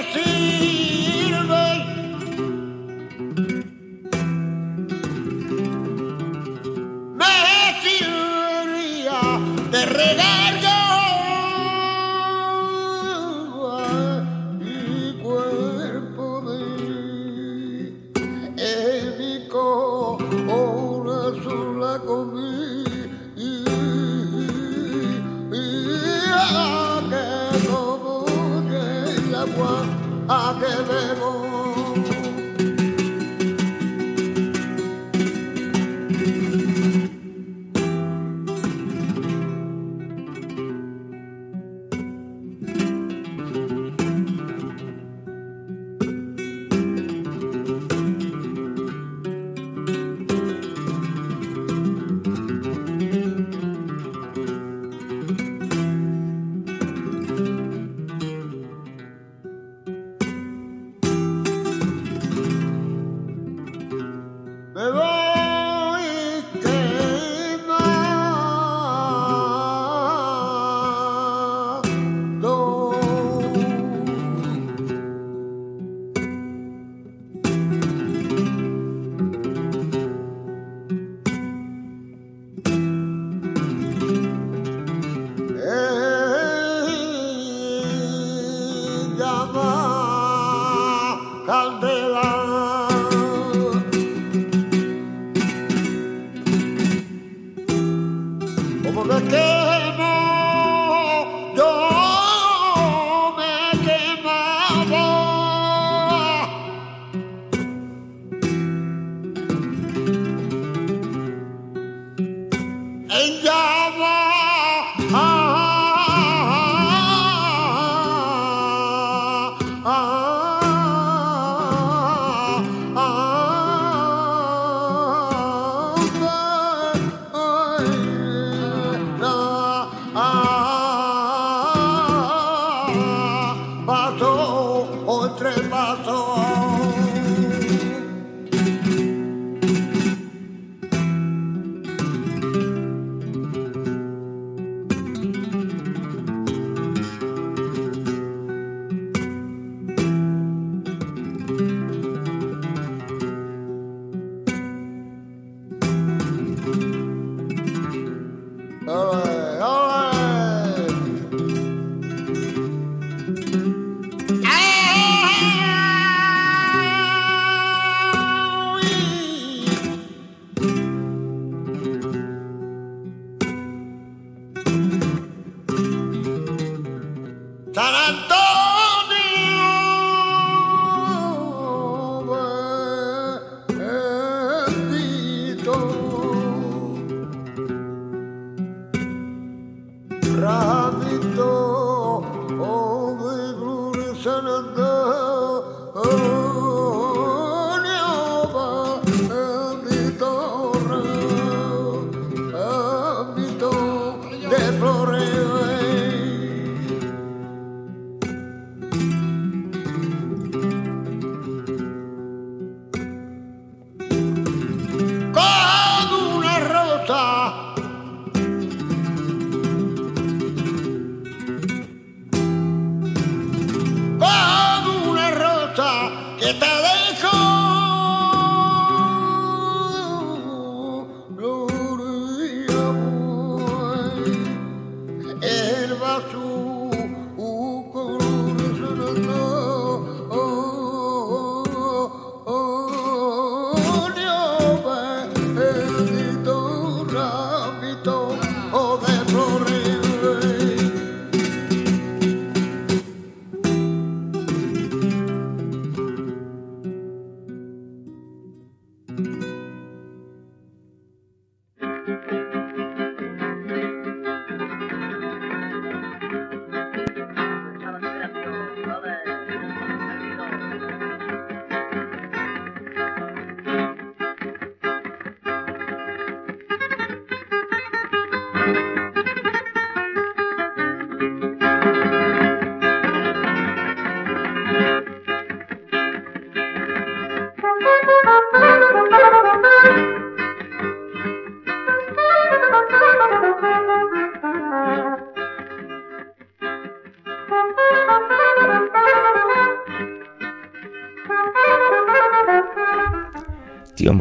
Tennessee. 0.00 0.81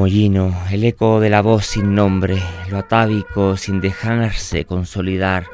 El 0.05 0.83
eco 0.83 1.19
de 1.19 1.29
la 1.29 1.41
voz 1.41 1.67
sin 1.67 1.93
nombre, 1.93 2.41
lo 2.71 2.79
atávico 2.79 3.55
sin 3.55 3.81
dejarse 3.81 4.65
consolidar 4.65 5.45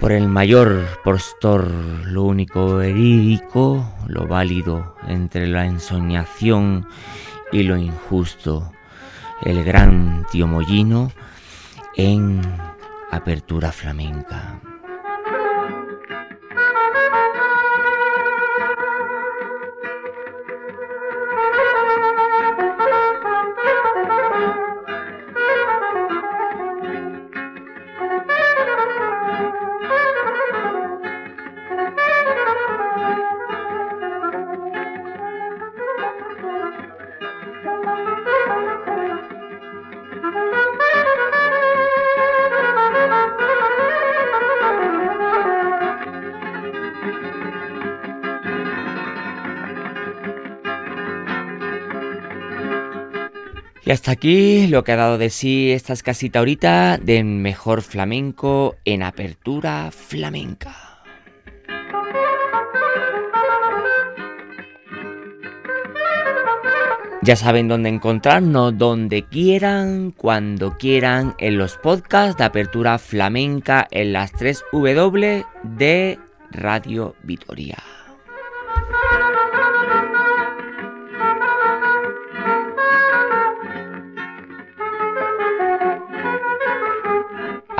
por 0.00 0.10
el 0.10 0.26
mayor 0.26 0.88
postor, 1.04 1.70
lo 2.04 2.24
único 2.24 2.74
verídico, 2.74 3.88
lo 4.08 4.26
válido 4.26 4.96
entre 5.06 5.46
la 5.46 5.66
ensoñación 5.66 6.88
y 7.52 7.62
lo 7.62 7.76
injusto, 7.76 8.72
el 9.42 9.62
gran 9.62 10.26
tío 10.32 10.48
Mollino 10.48 11.12
en 11.94 12.40
apertura 13.12 13.70
flamenca. 13.70 14.60
Y 53.90 53.92
hasta 53.92 54.12
aquí 54.12 54.68
lo 54.68 54.84
que 54.84 54.92
ha 54.92 54.96
dado 54.96 55.18
de 55.18 55.30
sí 55.30 55.72
esta 55.72 55.94
escasita 55.94 56.38
ahorita 56.38 56.96
de 56.96 57.24
mejor 57.24 57.82
flamenco 57.82 58.76
en 58.84 59.02
apertura 59.02 59.90
flamenca. 59.90 61.02
Ya 67.22 67.34
saben 67.34 67.66
dónde 67.66 67.88
encontrarnos, 67.88 68.78
donde 68.78 69.24
quieran, 69.24 70.12
cuando 70.12 70.78
quieran, 70.78 71.34
en 71.38 71.58
los 71.58 71.76
podcasts 71.76 72.38
de 72.38 72.44
apertura 72.44 72.96
flamenca 72.96 73.88
en 73.90 74.12
las 74.12 74.30
3 74.30 74.66
W 74.70 75.44
de 75.64 76.16
Radio 76.52 77.16
Vitoria. 77.24 77.78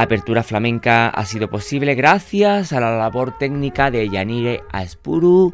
Apertura 0.01 0.43
Flamenca 0.43 1.11
ha 1.11 1.27
sido 1.27 1.51
posible 1.51 1.95
gracias 1.95 2.73
a 2.73 2.81
la 2.81 2.97
labor 2.97 3.37
técnica 3.37 3.91
de 3.91 4.09
Yanire 4.09 4.63
Aspuru. 4.73 5.53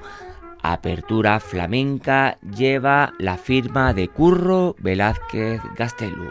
Apertura 0.62 1.40
Flamenca 1.40 2.38
lleva 2.56 3.12
la 3.18 3.38
firma 3.38 3.92
de 3.92 4.06
Curro 4.06 4.76
Velázquez 4.78 5.60
Gastelú. 5.76 6.30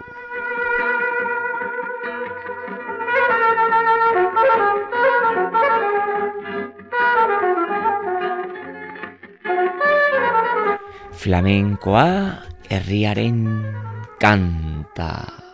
Flamencoa 11.12 12.44
herriaren 12.70 13.76
canta. 14.18 15.45